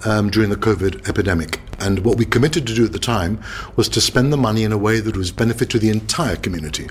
um, 0.04 0.30
during 0.30 0.50
the 0.50 0.56
COVID 0.56 1.08
epidemic. 1.08 1.60
And 1.78 2.00
what 2.04 2.18
we 2.18 2.24
committed 2.24 2.66
to 2.66 2.74
do 2.74 2.84
at 2.84 2.92
the 2.92 2.98
time 2.98 3.40
was 3.76 3.88
to 3.90 4.00
spend 4.00 4.32
the 4.32 4.36
money 4.36 4.64
in 4.64 4.72
a 4.72 4.78
way 4.78 4.98
that 4.98 5.16
was 5.16 5.30
benefit 5.30 5.70
to 5.70 5.78
the 5.78 5.90
entire 5.90 6.34
community. 6.34 6.88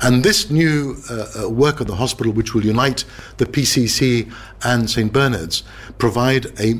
And 0.00 0.24
this 0.24 0.50
new 0.50 0.96
uh, 1.10 1.26
uh, 1.42 1.50
work 1.50 1.80
of 1.80 1.86
the 1.86 1.96
hospital, 1.96 2.32
which 2.32 2.54
will 2.54 2.64
unite 2.64 3.04
the 3.36 3.44
PCC 3.44 4.32
and 4.62 4.88
St. 4.88 5.12
Bernard's, 5.12 5.62
provide 5.98 6.46
a 6.58 6.74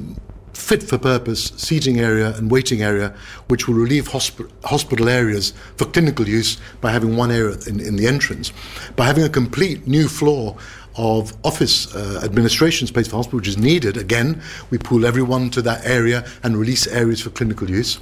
fit 0.56 0.82
for 0.82 0.98
purpose 0.98 1.52
seating 1.56 2.00
area 2.00 2.34
and 2.36 2.50
waiting 2.50 2.82
area, 2.82 3.14
which 3.48 3.68
will 3.68 3.74
relieve 3.74 4.08
hosp- 4.08 4.50
hospital 4.64 5.08
areas 5.08 5.52
for 5.76 5.84
clinical 5.84 6.26
use 6.28 6.58
by 6.80 6.90
having 6.90 7.16
one 7.16 7.30
area 7.30 7.56
in, 7.66 7.80
in 7.80 7.96
the 7.96 8.06
entrance. 8.06 8.52
By 8.96 9.06
having 9.06 9.24
a 9.24 9.28
complete 9.28 9.86
new 9.86 10.08
floor 10.08 10.56
of 10.96 11.36
office 11.44 11.94
uh, 11.94 12.20
administration 12.24 12.86
space 12.86 13.08
for 13.08 13.16
hospital, 13.16 13.38
which 13.38 13.48
is 13.48 13.58
needed, 13.58 13.96
again, 13.96 14.40
we 14.70 14.78
pool 14.78 15.04
everyone 15.04 15.50
to 15.50 15.62
that 15.62 15.84
area 15.84 16.26
and 16.42 16.56
release 16.56 16.86
areas 16.86 17.20
for 17.20 17.30
clinical 17.30 17.68
use. 17.68 17.98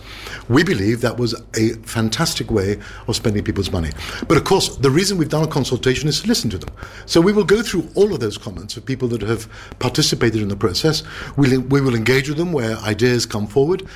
We 0.49 0.63
believe 0.63 1.01
that 1.01 1.17
was 1.17 1.35
a 1.57 1.71
fantastic 1.83 2.51
way 2.51 2.79
of 3.07 3.17
spending 3.17 3.45
people's 3.45 3.71
money. 3.71 3.91
But 4.29 4.37
of 4.37 4.45
course, 4.45 4.77
the 4.77 4.91
reason 4.91 5.19
we've 5.19 5.29
done 5.29 5.45
a 5.45 5.49
consultation 5.49 6.09
is 6.09 6.21
to 6.23 6.29
listen 6.29 6.51
to 6.51 6.59
them. 6.59 6.71
So 7.07 7.21
we 7.21 7.33
will 7.33 7.45
go 7.45 7.63
through 7.63 7.89
all 7.95 8.13
of 8.13 8.21
those 8.21 8.39
comments 8.39 8.77
of 8.77 8.85
people 8.85 9.09
that 9.09 9.23
have 9.23 9.49
participated 9.79 10.43
in 10.43 10.49
the 10.49 10.57
process. 10.57 11.03
We'll, 11.37 11.61
we 11.61 11.81
will 11.81 11.95
engage 11.95 12.29
with 12.29 12.39
them 12.39 12.53
where 12.53 12.77
ideas 12.79 13.27
come 13.27 13.47
forward. 13.47 13.89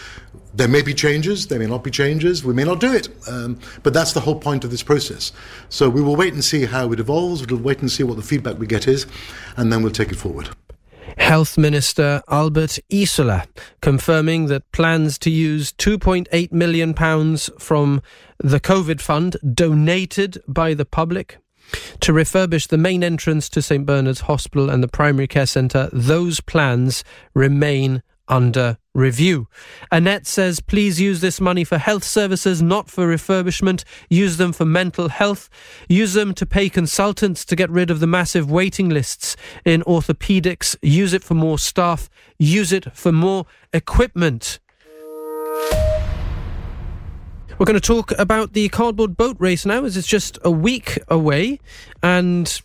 There 0.54 0.68
may 0.68 0.82
be 0.82 0.94
changes, 0.94 1.46
there 1.46 1.58
may 1.58 1.66
not 1.66 1.84
be 1.84 1.90
changes, 1.90 2.44
we 2.44 2.54
may 2.54 2.64
not 2.64 2.80
do 2.80 2.92
it. 2.92 3.08
Um, 3.28 3.58
but 3.82 3.92
that's 3.92 4.12
the 4.12 4.20
whole 4.20 4.38
point 4.38 4.64
of 4.64 4.70
this 4.70 4.82
process. 4.82 5.32
So 5.68 5.88
we 5.88 6.02
will 6.02 6.16
wait 6.16 6.32
and 6.32 6.44
see 6.44 6.64
how 6.64 6.92
it 6.92 7.00
evolves, 7.00 7.46
we'll 7.46 7.60
wait 7.60 7.80
and 7.80 7.90
see 7.90 8.02
what 8.02 8.16
the 8.16 8.22
feedback 8.22 8.58
we 8.58 8.66
get 8.66 8.88
is, 8.88 9.06
and 9.56 9.72
then 9.72 9.82
we'll 9.82 9.92
take 9.92 10.10
it 10.10 10.16
forward. 10.16 10.50
Health 11.16 11.58
Minister 11.58 12.22
Albert 12.28 12.78
Isola 12.92 13.46
confirming 13.80 14.46
that 14.46 14.70
plans 14.72 15.18
to 15.18 15.30
use 15.30 15.72
£2.8 15.72 16.52
million 16.52 16.94
from 17.58 18.02
the 18.38 18.60
COVID 18.60 19.00
fund 19.00 19.36
donated 19.54 20.42
by 20.46 20.74
the 20.74 20.84
public 20.84 21.38
to 22.00 22.12
refurbish 22.12 22.68
the 22.68 22.78
main 22.78 23.04
entrance 23.04 23.48
to 23.50 23.62
St 23.62 23.84
Bernard's 23.84 24.22
Hospital 24.22 24.70
and 24.70 24.82
the 24.82 24.88
primary 24.88 25.26
care 25.26 25.46
centre, 25.46 25.90
those 25.92 26.40
plans 26.40 27.04
remain 27.34 28.02
under 28.28 28.78
review. 28.98 29.48
Annette 29.90 30.26
says, 30.26 30.60
please 30.60 31.00
use 31.00 31.20
this 31.20 31.40
money 31.40 31.64
for 31.64 31.78
health 31.78 32.04
services, 32.04 32.60
not 32.60 32.90
for 32.90 33.06
refurbishment. 33.06 33.84
Use 34.10 34.36
them 34.36 34.52
for 34.52 34.64
mental 34.64 35.08
health. 35.08 35.48
Use 35.88 36.12
them 36.12 36.34
to 36.34 36.44
pay 36.44 36.68
consultants 36.68 37.44
to 37.46 37.56
get 37.56 37.70
rid 37.70 37.90
of 37.90 38.00
the 38.00 38.06
massive 38.06 38.50
waiting 38.50 38.88
lists 38.88 39.36
in 39.64 39.82
orthopedics. 39.82 40.76
Use 40.82 41.12
it 41.12 41.24
for 41.24 41.34
more 41.34 41.58
staff. 41.58 42.10
Use 42.38 42.72
it 42.72 42.94
for 42.94 43.12
more 43.12 43.46
equipment. 43.72 44.58
We're 47.58 47.66
going 47.66 47.74
to 47.74 47.80
talk 47.80 48.12
about 48.18 48.52
the 48.52 48.68
cardboard 48.68 49.16
boat 49.16 49.36
race 49.40 49.66
now, 49.66 49.84
as 49.84 49.96
it's 49.96 50.06
just 50.06 50.38
a 50.44 50.50
week 50.50 50.96
away, 51.08 51.58
and 52.04 52.60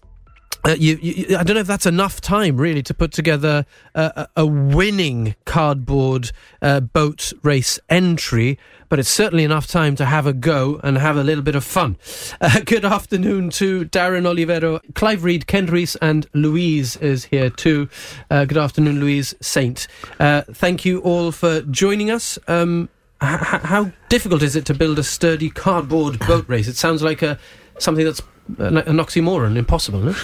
uh, 0.65 0.75
you, 0.79 0.97
you, 1.01 1.37
I 1.37 1.43
don't 1.43 1.55
know 1.55 1.61
if 1.61 1.67
that's 1.67 1.85
enough 1.85 2.21
time 2.21 2.57
really 2.57 2.81
to 2.83 2.93
put 2.93 3.11
together 3.11 3.65
a, 3.95 4.27
a 4.37 4.45
winning 4.45 5.35
cardboard 5.45 6.31
uh, 6.61 6.79
boat 6.79 7.33
race 7.43 7.79
entry, 7.89 8.57
but 8.87 8.97
it's 8.97 9.09
certainly 9.09 9.43
enough 9.43 9.67
time 9.67 9.95
to 9.97 10.05
have 10.05 10.25
a 10.25 10.31
go 10.31 10.79
and 10.83 10.97
have 10.97 11.17
a 11.17 11.23
little 11.23 11.43
bit 11.43 11.55
of 11.55 11.65
fun. 11.65 11.97
Uh, 12.39 12.59
good 12.65 12.85
afternoon 12.85 13.49
to 13.51 13.85
Darren 13.85 14.23
Olivero, 14.23 14.79
Clive 14.95 15.25
Reed, 15.25 15.47
Ken 15.47 15.65
Rees, 15.65 15.97
and 15.97 16.27
Louise 16.33 16.95
is 16.97 17.25
here 17.25 17.49
too. 17.49 17.89
Uh, 18.29 18.45
good 18.45 18.57
afternoon, 18.57 19.01
Louise 19.01 19.35
Saint. 19.41 19.87
Uh, 20.19 20.43
thank 20.43 20.85
you 20.85 21.01
all 21.01 21.33
for 21.33 21.61
joining 21.63 22.09
us. 22.09 22.39
Um, 22.47 22.87
h- 23.21 23.39
how 23.39 23.91
difficult 24.07 24.41
is 24.41 24.55
it 24.55 24.65
to 24.67 24.73
build 24.73 24.97
a 24.97 25.03
sturdy 25.03 25.49
cardboard 25.49 26.19
boat 26.19 26.47
race? 26.47 26.69
It 26.69 26.77
sounds 26.77 27.03
like 27.03 27.21
a 27.21 27.37
something 27.79 28.05
that's 28.05 28.21
an 28.57 28.97
oxymoron, 28.97 29.57
impossible. 29.57 29.99
No? 29.99 30.15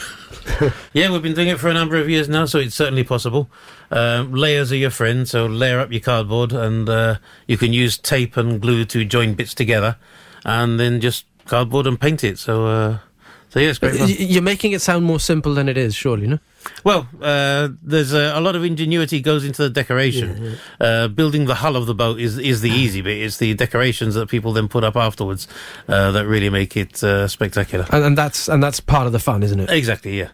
Yeah, 0.94 1.12
we've 1.12 1.22
been 1.22 1.36
doing 1.36 1.50
it 1.50 1.60
for 1.60 1.70
a 1.70 1.74
number 1.74 1.96
of 1.96 2.10
years 2.10 2.28
now, 2.28 2.46
so 2.46 2.58
it's 2.58 2.74
certainly 2.74 3.04
possible. 3.04 3.50
Um, 3.92 4.34
layers 4.34 4.72
are 4.72 4.78
your 4.78 4.90
friend, 4.90 5.30
so 5.30 5.46
layer 5.46 5.80
up 5.80 5.92
your 5.92 6.02
cardboard, 6.02 6.52
and 6.52 6.90
uh, 6.90 7.18
you 7.48 7.56
can 7.56 7.72
use 7.72 7.98
tape 7.98 8.36
and 8.36 8.60
glue 8.60 8.84
to 8.86 9.06
join 9.06 9.36
bits 9.36 9.54
together, 9.54 9.98
and 10.44 10.80
then 10.80 11.02
just 11.02 11.26
cardboard 11.46 11.86
and 11.86 12.00
paint 12.02 12.24
it. 12.24 12.40
So, 12.40 12.66
uh, 12.66 12.98
so 13.50 13.60
yeah, 13.60 13.70
it's 13.70 13.80
great 13.80 13.96
fun. 13.96 14.10
You're 14.10 14.42
making 14.42 14.72
it 14.72 14.82
sound 14.82 15.06
more 15.06 15.20
simple 15.20 15.54
than 15.54 15.70
it 15.70 15.78
is, 15.78 15.94
surely, 15.96 16.28
no? 16.28 16.40
Well, 16.84 17.08
uh, 17.22 17.70
there's 17.82 18.14
a, 18.14 18.38
a 18.38 18.42
lot 18.42 18.56
of 18.56 18.64
ingenuity 18.64 19.22
goes 19.22 19.44
into 19.46 19.64
the 19.64 19.70
decoration. 19.70 20.58
Uh, 20.80 21.08
building 21.08 21.46
the 21.46 21.56
hull 21.56 21.76
of 21.76 21.86
the 21.86 21.96
boat 21.96 22.20
is 22.20 22.38
is 22.38 22.62
the 22.62 22.70
easy 22.84 23.02
bit. 23.02 23.18
It's 23.18 23.38
the 23.38 23.54
decorations 23.54 24.16
that 24.16 24.30
people 24.30 24.54
then 24.54 24.68
put 24.68 24.84
up 24.84 24.96
afterwards 24.96 25.48
uh, 25.88 26.12
that 26.12 26.26
really 26.26 26.50
make 26.50 26.78
it 26.78 27.04
uh, 27.04 27.28
spectacular. 27.28 27.86
And, 27.92 28.04
and 28.04 28.18
that's 28.18 28.48
and 28.48 28.64
that's 28.64 28.80
part 28.80 29.08
of 29.08 29.14
the 29.14 29.20
fun, 29.20 29.44
isn't 29.44 29.60
it? 29.60 29.70
Exactly, 29.70 30.18
yeah. 30.18 30.30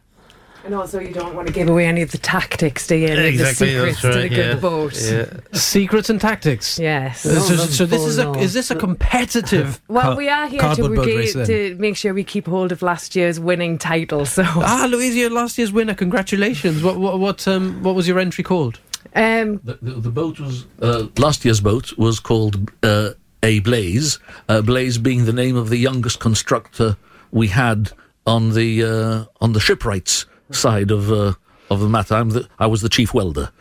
And 0.66 0.74
also, 0.74 1.00
you 1.00 1.14
don't 1.14 1.36
want 1.36 1.46
to 1.48 1.54
give 1.54 1.70
away 1.70 1.86
any 1.86 2.02
of 2.02 2.10
the 2.12 2.18
tactics, 2.18 2.88
do 2.88 2.96
you? 2.96 3.08
Any 3.08 3.28
Exactly, 3.28 3.76
of 3.76 3.82
the 3.82 3.86
that's 3.86 4.00
secrets 4.00 4.02
to 4.02 4.08
the 4.08 4.16
right, 4.16 4.30
good 4.30 4.56
yeah. 4.56 4.60
boat. 4.60 5.00
Yeah. 5.00 5.58
Secrets 5.60 6.10
and 6.10 6.20
tactics. 6.20 6.80
Yes. 6.80 7.24
Uh, 7.24 7.40
so, 7.40 7.56
so 7.58 7.86
this 7.86 8.02
is 8.04 8.18
a 8.18 8.32
is 8.40 8.54
this 8.54 8.72
a 8.72 8.76
competitive? 8.76 9.80
Well, 9.88 10.02
car- 10.04 10.16
we 10.16 10.28
are 10.28 10.48
here 10.48 10.60
to, 10.62 10.66
cardboard 10.66 10.98
race 11.06 11.36
rega- 11.36 11.46
to 11.76 11.76
make 11.80 11.96
sure 11.96 12.14
we 12.16 12.24
keep 12.24 12.48
hold 12.48 12.72
of 12.72 12.82
last 12.82 13.16
year's 13.16 13.40
winning 13.40 13.78
title. 13.78 14.26
So, 14.26 14.44
Ah, 14.44 14.88
Louise, 14.90 15.16
you're 15.16 15.30
last 15.30 15.58
year's 15.60 15.72
winner. 15.72 15.94
Congratulations. 15.94 16.82
What 16.84 16.98
what 16.98 17.20
what 17.20 17.48
um 17.48 17.84
what 17.84 17.94
was 17.94 18.08
your 18.08 18.18
entry 18.18 18.44
called? 18.44 18.80
um, 19.16 19.62
The, 19.64 19.78
the, 19.82 19.92
the 20.02 20.10
boat 20.10 20.40
was 20.40 20.66
uh, 20.82 21.08
last 21.18 21.46
year's 21.46 21.62
boat 21.62 21.96
was 21.98 22.20
called 22.20 22.72
uh, 22.82 23.12
a 23.44 23.60
Blaze. 23.60 24.18
Uh, 24.50 24.62
Blaze 24.62 24.98
being 24.98 25.26
the 25.26 25.34
name 25.34 25.56
of 25.56 25.70
the 25.70 25.78
youngest 25.78 26.20
constructor 26.20 26.98
we 27.32 27.48
had 27.50 27.92
on 28.26 28.54
the 28.56 28.84
uh, 28.84 29.26
on 29.40 29.54
the 29.54 29.60
shipwrights 29.60 30.26
side 30.52 30.92
of 30.92 31.12
uh, 31.12 31.34
of 31.70 31.80
the 31.80 31.90
matter. 31.90 32.16
I'm 32.16 32.30
the, 32.30 32.48
I 32.60 32.68
was 32.68 32.82
the 32.82 32.90
chief 32.90 33.14
welder. 33.14 33.52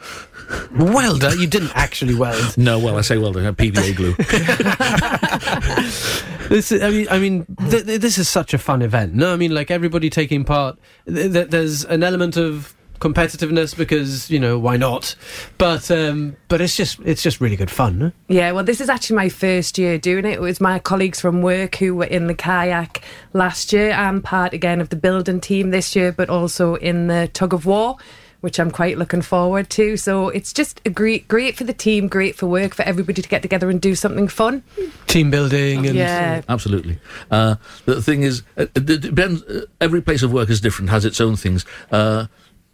Welder. 0.72 1.34
You 1.34 1.46
didn't 1.46 1.72
actually 1.74 2.14
weld. 2.14 2.56
No, 2.64 2.78
well, 2.78 2.98
I 2.98 3.00
say 3.00 3.16
welder, 3.18 3.46
uh, 3.46 3.52
PVA 3.52 3.96
glue. 3.96 4.14
This 6.48 6.70
is, 6.72 6.82
I 6.82 6.90
mean, 6.90 7.06
I 7.10 7.18
mean, 7.18 7.46
th- 7.70 7.86
th- 7.86 8.00
this 8.02 8.18
is 8.18 8.28
such 8.28 8.52
a 8.52 8.58
fun 8.58 8.82
event. 8.82 9.14
No, 9.14 9.32
I 9.32 9.36
mean, 9.36 9.54
like 9.54 9.70
everybody 9.70 10.10
taking 10.10 10.44
part. 10.44 10.78
Th- 11.06 11.32
th- 11.32 11.48
there's 11.48 11.84
an 11.86 12.02
element 12.02 12.36
of 12.36 12.73
competitiveness 13.00 13.76
because 13.76 14.30
you 14.30 14.38
know 14.38 14.58
why 14.58 14.76
not, 14.76 15.14
but 15.58 15.90
um, 15.90 16.36
but 16.48 16.60
it's 16.60 16.76
just 16.76 16.98
it's 17.04 17.22
just 17.22 17.40
really 17.40 17.56
good 17.56 17.70
fun. 17.70 17.98
No? 17.98 18.12
yeah, 18.28 18.52
well, 18.52 18.64
this 18.64 18.80
is 18.80 18.88
actually 18.88 19.16
my 19.16 19.28
first 19.28 19.78
year 19.78 19.98
doing 19.98 20.24
it. 20.24 20.34
It 20.34 20.40
was 20.40 20.60
my 20.60 20.78
colleagues 20.78 21.20
from 21.20 21.42
work 21.42 21.76
who 21.76 21.94
were 21.94 22.04
in 22.04 22.26
the 22.26 22.34
kayak 22.34 23.02
last 23.32 23.72
year. 23.72 23.92
I'm 23.92 24.22
part 24.22 24.52
again 24.52 24.80
of 24.80 24.88
the 24.88 24.96
building 24.96 25.40
team 25.40 25.70
this 25.70 25.94
year, 25.94 26.12
but 26.12 26.30
also 26.30 26.76
in 26.76 27.06
the 27.08 27.28
tug 27.32 27.52
of 27.52 27.66
war. 27.66 27.96
Which 28.40 28.60
I'm 28.60 28.70
quite 28.70 28.98
looking 28.98 29.22
forward 29.22 29.70
to. 29.70 29.96
So 29.96 30.28
it's 30.28 30.52
just 30.52 30.78
a 30.84 30.90
great, 30.90 31.26
great 31.28 31.56
for 31.56 31.64
the 31.64 31.72
team, 31.72 32.08
great 32.08 32.36
for 32.36 32.46
work, 32.46 32.74
for 32.74 32.82
everybody 32.82 33.22
to 33.22 33.28
get 33.30 33.40
together 33.40 33.70
and 33.70 33.80
do 33.80 33.94
something 33.94 34.28
fun. 34.28 34.62
Team 35.06 35.30
building 35.30 35.86
and 35.86 35.96
Yeah, 35.96 36.42
Absolutely. 36.46 36.98
Uh, 37.30 37.54
the 37.86 38.02
thing 38.02 38.22
is, 38.22 38.42
uh, 38.58 38.66
it 38.74 38.90
it 38.90 39.00
depends. 39.00 39.42
Uh, 39.44 39.64
every 39.80 40.02
place 40.02 40.22
of 40.22 40.30
work 40.30 40.50
is 40.50 40.60
different, 40.60 40.90
has 40.90 41.06
its 41.06 41.22
own 41.22 41.36
things. 41.36 41.64
Uh, 41.90 42.26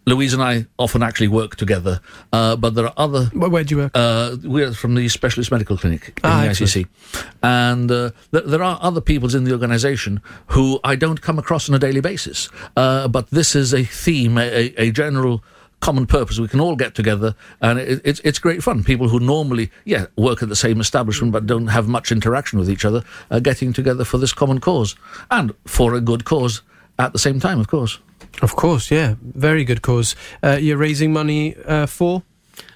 Louise 0.06 0.32
and 0.34 0.42
I 0.42 0.66
often 0.78 1.02
actually 1.02 1.28
work 1.28 1.56
together, 1.56 2.00
uh, 2.32 2.56
but 2.56 2.74
there 2.74 2.86
are 2.86 2.94
other 2.96 3.26
Where, 3.26 3.50
where 3.50 3.64
do 3.64 3.74
you 3.74 3.80
work? 3.82 3.92
Uh, 3.94 4.36
we're 4.42 4.72
from 4.72 4.94
the 4.94 5.08
Specialist 5.08 5.50
Medical 5.52 5.76
Clinic 5.76 6.08
in 6.08 6.14
Ah, 6.24 6.42
the. 6.42 6.48
ICC. 6.48 6.86
And 7.42 7.90
uh, 7.92 8.10
th- 8.32 8.44
there 8.46 8.62
are 8.62 8.78
other 8.80 9.00
peoples 9.00 9.34
in 9.34 9.44
the 9.44 9.52
organisation 9.52 10.20
who 10.48 10.80
I 10.82 10.96
don't 10.96 11.20
come 11.20 11.38
across 11.38 11.68
on 11.68 11.74
a 11.74 11.78
daily 11.78 12.00
basis. 12.00 12.48
Uh, 12.76 13.08
but 13.08 13.28
this 13.30 13.54
is 13.54 13.72
a 13.74 13.84
theme, 13.84 14.38
a, 14.38 14.42
a, 14.50 14.74
a 14.88 14.90
general 14.90 15.44
common 15.80 16.06
purpose. 16.06 16.38
We 16.38 16.48
can 16.48 16.60
all 16.60 16.76
get 16.76 16.94
together, 16.94 17.34
and 17.60 17.78
it, 17.78 18.00
it's, 18.04 18.20
it's 18.20 18.38
great 18.38 18.62
fun. 18.62 18.82
People 18.84 19.08
who 19.08 19.20
normally, 19.20 19.70
yeah, 19.84 20.06
work 20.16 20.42
at 20.42 20.48
the 20.48 20.56
same 20.56 20.80
establishment 20.80 21.32
but 21.32 21.46
don't 21.46 21.68
have 21.68 21.88
much 21.88 22.10
interaction 22.10 22.58
with 22.58 22.68
each 22.70 22.84
other 22.84 23.02
are 23.30 23.40
getting 23.40 23.72
together 23.72 24.04
for 24.04 24.18
this 24.18 24.32
common 24.32 24.60
cause 24.60 24.96
and 25.30 25.52
for 25.66 25.94
a 25.94 26.00
good 26.00 26.24
cause 26.24 26.62
at 26.98 27.12
the 27.12 27.18
same 27.18 27.38
time, 27.38 27.60
of 27.60 27.68
course. 27.68 27.98
Of 28.42 28.56
course, 28.56 28.90
yeah, 28.90 29.14
very 29.20 29.64
good 29.64 29.82
cause. 29.82 30.16
Uh, 30.42 30.58
you're 30.60 30.78
raising 30.78 31.12
money 31.12 31.56
uh, 31.66 31.86
for. 31.86 32.22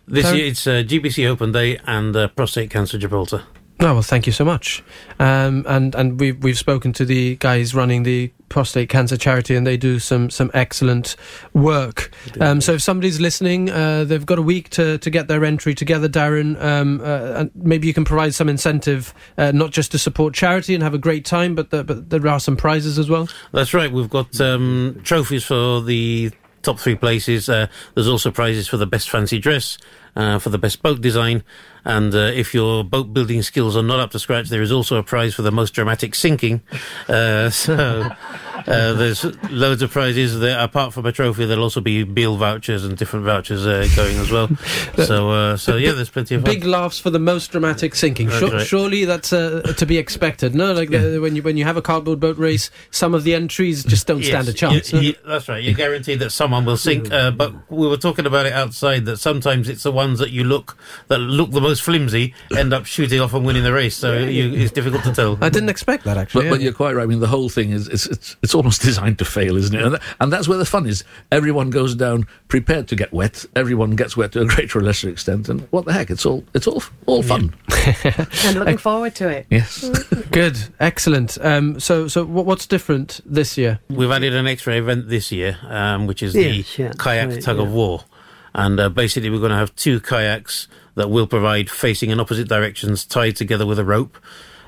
This 0.07 0.33
year 0.35 0.47
it's 0.47 0.67
uh, 0.67 0.83
GBC 0.87 1.27
Open 1.27 1.53
Day 1.53 1.79
and 1.87 2.15
uh, 2.15 2.29
Prostate 2.29 2.71
Cancer 2.71 2.99
Gibraltar. 2.99 3.43
Oh 3.81 3.95
well, 3.95 4.03
thank 4.03 4.27
you 4.27 4.33
so 4.33 4.45
much. 4.45 4.83
Um, 5.19 5.65
and 5.69 5.95
and 5.95 6.21
we've 6.21 6.43
we've 6.43 6.59
spoken 6.59 6.93
to 6.95 7.05
the 7.05 7.37
guys 7.37 7.75
running 7.75 8.05
the 8.05 8.33
prostate 8.49 8.89
cancer 8.89 9.17
charity, 9.17 9.57
and 9.57 9.67
they 9.67 9.77
do 9.77 9.99
some 9.99 10.31
some 10.31 10.51
excellent 10.55 11.17
work. 11.55 12.13
Um, 12.41 12.61
so 12.61 12.75
if 12.75 12.83
somebody's 12.83 13.21
listening, 13.21 13.71
uh, 13.71 14.05
they've 14.05 14.25
got 14.25 14.39
a 14.39 14.43
week 14.43 14.69
to, 14.71 14.99
to 14.99 15.11
get 15.11 15.27
their 15.27 15.45
entry 15.45 15.75
together, 15.75 16.09
Darren. 16.09 16.61
Um, 16.63 17.01
uh, 17.01 17.41
and 17.41 17.51
maybe 17.55 17.89
you 17.89 17.95
can 17.95 18.05
provide 18.05 18.33
some 18.33 18.49
incentive, 18.49 19.13
uh, 19.37 19.51
not 19.51 19.73
just 19.73 19.91
to 19.93 19.99
support 19.99 20.35
charity 20.35 20.75
and 20.75 20.83
have 20.83 20.95
a 20.95 20.99
great 20.99 21.25
time, 21.25 21.57
but 21.57 21.71
the, 21.71 21.83
but 21.83 22.11
there 22.11 22.27
are 22.29 22.41
some 22.41 22.57
prizes 22.57 22.97
as 22.97 23.11
well. 23.11 23.29
That's 23.53 23.75
right. 23.75 23.91
We've 23.91 24.11
got 24.11 24.41
um, 24.41 25.01
trophies 25.03 25.45
for 25.45 25.83
the 25.83 26.31
top 26.65 26.79
three 26.79 26.97
places. 26.97 27.49
Uh, 27.49 27.69
there's 27.95 28.09
also 28.09 28.31
prizes 28.31 28.67
for 28.67 28.77
the 28.77 28.87
best 28.87 29.11
fancy 29.11 29.39
dress, 29.39 29.79
uh, 30.17 30.39
for 30.39 30.51
the 30.51 30.59
best 30.59 30.83
boat 30.83 31.01
design, 31.01 31.45
and 31.85 32.15
uh, 32.15 32.33
if 32.35 32.55
your 32.55 32.83
boat 32.83 33.13
building 33.13 33.43
skills 33.43 33.77
are 33.77 33.83
not 33.83 34.01
up 34.01 34.11
to 34.11 34.19
scratch, 34.19 34.49
there 34.49 34.63
is 34.63 34.73
also 34.73 34.97
a 34.97 35.03
prize 35.03 35.35
for 35.35 35.43
the 35.43 35.53
most 35.53 35.75
dramatic 35.75 36.15
sinking. 36.15 36.63
Uh, 37.09 37.51
so 37.51 38.09
uh, 38.67 38.95
there's 38.95 39.25
loads 39.51 39.83
of 39.83 39.91
prizes. 39.91 40.39
There, 40.41 40.59
apart 40.59 40.93
from 40.93 41.07
a 41.07 41.13
trophy, 41.13 41.45
there'll 41.47 41.63
also 41.63 41.81
be 41.81 42.05
meal 42.05 42.37
vouchers 42.37 42.85
and 42.85 42.97
different 42.97 43.25
vouchers 43.25 43.67
uh, 43.67 43.87
going 43.97 44.17
as 44.19 44.31
well. 44.31 44.49
So, 45.05 45.31
uh, 45.31 45.57
so 45.57 45.77
yeah, 45.77 45.93
there's 45.93 46.09
plenty 46.11 46.37
of 46.37 46.43
fun. 46.43 46.55
Big 46.55 46.65
laughs 46.65 46.99
for 46.99 47.11
the 47.11 47.19
most 47.19 47.51
dramatic 47.51 47.95
sinking. 47.95 48.29
That's 48.29 48.39
Sure- 48.39 48.51
right. 48.53 48.67
Surely 48.67 49.05
that's 49.05 49.33
uh, 49.33 49.75
to 49.77 49.87
be 49.87 49.99
expected. 49.99 50.55
No, 50.55 50.73
like 50.73 50.93
uh, 50.95 51.19
when 51.21 51.35
you 51.37 51.43
when 51.43 51.57
you 51.57 51.65
have 51.65 51.77
a 51.77 51.83
cardboard 51.83 52.21
boat 52.21 52.39
race, 52.39 52.71
some 52.91 53.13
of 53.15 53.25
the 53.25 53.35
entries 53.35 53.83
just 53.85 54.07
don't 54.07 54.23
stand 54.23 54.49
a 54.49 54.53
chance. 54.53 54.93
you- 54.93 54.99
no? 54.99 55.03
you- 55.09 55.15
that's 55.27 55.49
right. 55.49 55.63
You're 55.63 55.75
guaranteed 55.75 56.21
that 56.21 56.31
someone 56.31 56.65
will 56.65 56.77
sink. 56.77 57.13
Uh, 57.13 57.31
but 57.33 57.53
we 57.71 57.87
were 57.89 57.97
talking 57.97 58.25
about 58.27 58.47
it 58.47 58.53
outside. 58.53 59.05
That 59.05 59.19
sometimes 59.19 59.69
it's 59.69 59.83
the 59.83 59.93
ones 59.93 60.19
that 60.21 60.31
you 60.31 60.45
look 60.45 60.77
that 61.09 61.19
look 61.19 61.51
the 61.51 61.61
most 61.61 61.83
flimsy 61.83 62.35
end 62.57 62.73
up 62.73 62.87
shooting 62.87 63.21
off 63.21 63.35
and 63.35 63.45
winning 63.45 63.65
the 63.65 63.73
race. 63.73 63.97
So 63.97 64.15
you, 64.19 64.53
it's 64.55 64.73
difficult 64.73 65.03
to 65.05 65.13
tell. 65.13 65.39
I 65.41 65.49
didn't 65.49 65.69
expect 65.71 66.05
that 66.05 66.17
actually. 66.17 66.45
But, 66.45 66.51
but 66.57 66.61
you're 66.63 66.73
quite 66.73 66.95
right. 66.95 67.03
I 67.03 67.07
mean, 67.07 67.21
the 67.21 67.27
whole 67.27 67.49
thing 67.49 67.71
is 67.71 67.89
it's 67.89 68.07
it's, 68.07 68.37
it's 68.43 68.54
almost 68.55 68.83
designed 68.91 69.19
to 69.19 69.25
fail, 69.25 69.57
isn't 69.57 69.75
it? 69.75 69.85
And, 69.85 69.99
and 70.21 70.33
that's 70.33 70.49
where 70.49 70.59
the 70.59 70.65
fun 70.65 70.87
is. 70.87 71.05
Everyone 71.31 71.71
goes 71.71 71.95
down 71.95 72.27
prepared 72.49 72.89
to 72.89 72.97
get 72.97 73.13
wet. 73.13 73.45
Everyone 73.55 73.97
gets 73.97 74.17
wet 74.17 74.33
to 74.33 74.43
a 74.43 74.47
greater 74.47 74.79
or 74.79 74.83
lesser 74.83 75.09
extent. 75.09 75.49
And 75.49 75.63
what 75.71 75.85
the 75.85 75.93
heck? 75.93 76.11
It's 76.11 76.25
all 76.25 76.45
it's 76.55 76.67
all 76.67 76.83
all 77.07 77.23
fun. 77.23 77.55
and 78.45 78.59
looking 78.59 78.79
forward 78.79 79.15
to 79.17 79.29
it. 79.29 79.47
Yes. 79.51 79.89
Good, 80.31 80.59
excellent. 80.81 81.39
Um, 81.41 81.79
so, 81.81 82.09
so 82.09 82.25
what, 82.25 82.47
what's 82.47 82.67
different 82.67 83.21
this 83.27 83.59
year? 83.59 83.81
We've 83.89 84.11
added 84.11 84.35
an 84.35 84.47
extra 84.47 84.75
event 84.75 85.09
this 85.09 85.31
year, 85.33 85.59
um, 85.69 86.07
which 86.07 86.23
is 86.23 86.33
the 86.33 86.45
Yes, 86.45 86.79
yeah, 86.79 86.93
kayak 86.99 87.29
right, 87.31 87.43
tug 87.43 87.59
of 87.59 87.73
war. 87.73 88.05
And 88.55 88.79
uh, 88.79 88.89
basically, 88.89 89.31
we're 89.31 89.41
going 89.41 89.51
to 89.51 89.57
have 89.57 89.75
two 89.75 90.01
kayaks 90.01 90.69
that 90.95 91.11
will 91.11 91.27
provide 91.27 91.69
facing 91.69 92.11
in 92.11 92.21
opposite 92.21 92.49
directions, 92.49 93.05
tied 93.05 93.37
together 93.37 93.67
with 93.67 93.79
a 93.79 93.85
rope. 93.85 94.17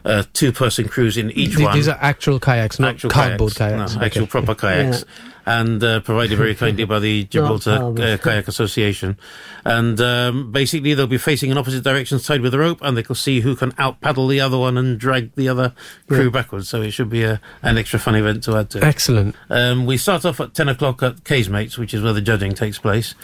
Uh, 0.07 0.23
two 0.33 0.53
person 0.53 0.89
crews 0.89 1.17
in 1.17 1.33
each 1.33 1.57
Th- 1.57 1.67
one. 1.67 1.75
These 1.75 1.89
are 1.89 1.99
actual 2.01 2.39
kayaks, 2.39 2.79
not 2.79 2.95
actual 2.95 3.11
cardboard 3.11 3.57
kayaks, 3.57 3.77
kayaks. 3.77 3.97
No, 3.97 4.03
actual 4.03 4.27
proper 4.29 4.55
kayaks. 4.55 5.05
And 5.47 5.83
uh, 5.83 6.01
provided 6.01 6.37
very 6.37 6.55
kindly 6.55 6.85
by 6.85 6.99
the 6.99 7.25
Gibraltar 7.31 7.95
uh, 7.97 8.17
Kayak 8.19 8.49
Association. 8.49 9.17
And 9.65 10.01
um, 10.01 10.53
basically, 10.53 10.95
they'll 10.95 11.07
be 11.07 11.19
facing 11.19 11.51
in 11.51 11.59
opposite 11.59 11.85
directions, 11.85 12.27
tied 12.27 12.41
with 12.41 12.53
a 12.53 12.59
rope, 12.59 12.79
and 12.83 12.97
they 12.97 13.03
can 13.03 13.15
see 13.15 13.41
who 13.41 13.55
can 13.57 13.73
out 13.79 14.01
paddle 14.01 14.27
the 14.27 14.41
other 14.41 14.59
one 14.59 14.77
and 14.77 14.99
drag 14.99 15.35
the 15.37 15.49
other 15.49 15.73
crew 16.09 16.31
backwards. 16.31 16.69
So 16.69 16.83
it 16.83 16.91
should 16.91 17.11
be 17.11 17.23
a, 17.23 17.41
an 17.63 17.79
extra 17.79 17.99
fun 17.99 18.17
event 18.17 18.43
to 18.45 18.57
add 18.57 18.71
to. 18.71 18.85
Excellent. 18.85 19.37
Um, 19.49 19.87
we 19.87 19.97
start 19.97 20.25
off 20.25 20.41
at 20.41 20.55
10 20.55 20.69
o'clock 20.69 21.03
at 21.03 21.25
Casemates, 21.25 21.79
which 21.79 21.95
is 21.95 22.03
where 22.03 22.13
the 22.13 22.21
judging 22.21 22.53
takes 22.53 22.79
place. 22.79 23.15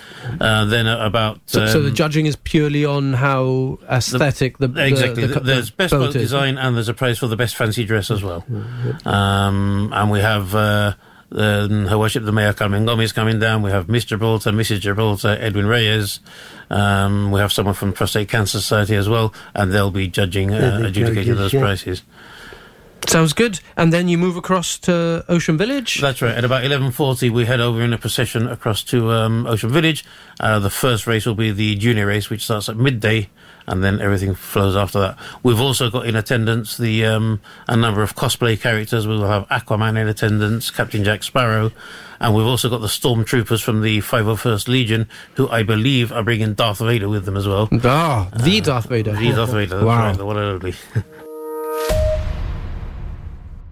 Uh, 0.41 0.65
then 0.65 0.87
about. 0.87 1.41
So, 1.47 1.67
so 1.67 1.83
the 1.83 1.89
um, 1.89 1.95
judging 1.95 2.27
is 2.27 2.37
purely 2.37 2.85
on 2.85 3.15
how 3.15 3.79
aesthetic 3.91 4.59
the, 4.59 4.69
the 4.69 4.87
Exactly. 4.87 5.27
the, 5.27 5.35
the, 5.35 5.41
there's 5.41 5.71
best 5.71 5.93
boat 5.93 6.13
design, 6.13 6.59
and 6.59 6.77
there's 6.77 6.89
a 6.89 6.95
prize 6.95 7.19
for 7.19 7.27
the 7.27 7.37
best 7.37 7.57
fancy 7.57 7.85
dress 7.85 8.11
as 8.11 8.23
well. 8.23 8.45
Um, 9.05 9.91
and 9.93 10.11
we 10.11 10.21
have 10.21 10.55
uh, 10.55 10.95
um, 11.35 11.87
Her 11.87 11.99
Worship 11.99 12.25
the 12.25 12.33
Mayor 12.33 12.53
Carmen 12.53 12.87
Gomez 12.87 13.13
coming 13.13 13.39
down. 13.39 13.63
We 13.63 13.71
have 13.71 13.89
Miss 13.89 14.05
Gibraltar, 14.05 14.51
Mrs. 14.51 14.81
Gibraltar, 14.81 15.37
Edwin 15.41 15.67
Reyes. 15.67 16.21
Um, 16.71 17.31
we 17.31 17.41
have 17.41 17.53
someone 17.53 17.75
from 17.75 17.93
Prostate 17.93 18.29
Cancer 18.29 18.59
Society 18.59 18.97
as 18.97 19.09
well, 19.09 19.35
and 19.55 19.73
they'll 19.73 19.91
be 19.91 20.09
judging, 20.09 20.53
uh, 20.53 20.79
the 20.79 20.87
adjudicating 20.87 21.35
judges, 21.35 21.39
those 21.39 21.53
yeah. 21.53 21.61
prizes. 21.61 22.03
Sounds 23.07 23.33
good. 23.33 23.61
And 23.77 23.93
then 23.93 24.09
you 24.09 24.17
move 24.17 24.37
across 24.37 24.79
to 24.81 25.25
Ocean 25.29 25.59
Village. 25.59 26.01
That's 26.01 26.23
right. 26.23 26.37
At 26.37 26.45
about 26.45 26.63
11.40, 26.65 27.31
we 27.31 27.45
head 27.45 27.61
over 27.61 27.83
in 27.83 27.93
a 27.93 27.99
procession 27.99 28.47
across 28.47 28.83
to 28.85 29.11
um, 29.11 29.47
Ocean 29.47 29.71
Village. 29.71 30.05
Uh, 30.39 30.59
the 30.59 30.71
first 30.71 31.07
race 31.07 31.27
will 31.27 31.35
be 31.35 31.51
the 31.51 31.75
junior 31.77 32.07
race, 32.07 32.31
which 32.31 32.45
starts 32.45 32.69
at 32.69 32.77
midday, 32.77 33.29
and 33.67 33.83
then 33.85 34.01
everything 34.01 34.35
flows 34.35 34.77
after 34.77 34.99
that. 35.01 35.19
We've 35.43 35.61
also 35.61 35.91
got 35.91 36.07
in 36.07 36.17
attendance 36.17 36.77
the 36.77 37.05
um, 37.07 37.41
a 37.69 37.77
number 37.77 38.03
of 38.03 38.15
cosplay 38.17 38.61
characters. 38.61 39.07
We 39.07 39.17
will 39.17 39.27
have 39.29 39.47
Aquaman 39.49 39.99
in 40.01 40.09
attendance, 40.09 40.71
Captain 40.71 41.05
Jack 41.05 41.23
Sparrow, 41.23 41.73
and 42.21 42.35
we've 42.35 42.47
also 42.47 42.69
got 42.69 42.81
the 42.81 42.87
stormtroopers 42.89 43.63
from 43.63 43.83
the 43.83 43.99
501st 44.01 44.69
Legion, 44.69 45.09
who 45.35 45.49
I 45.49 45.63
believe 45.63 46.13
are 46.13 46.23
bringing 46.23 46.55
Darth 46.55 46.79
Vader 46.79 47.09
with 47.09 47.25
them 47.25 47.37
as 47.37 47.47
well. 47.49 47.69
Ah, 47.85 48.29
the 48.37 48.61
Darth 48.61 48.87
Vader. 48.87 49.13
The 49.15 49.33
Darth 49.33 49.51
Vader, 49.53 49.77
that's 49.77 49.85
Wow. 49.87 49.99
right, 50.07 50.17
the 50.17 50.25
one 50.27 50.37
and 50.39 50.47
only. 50.63 50.75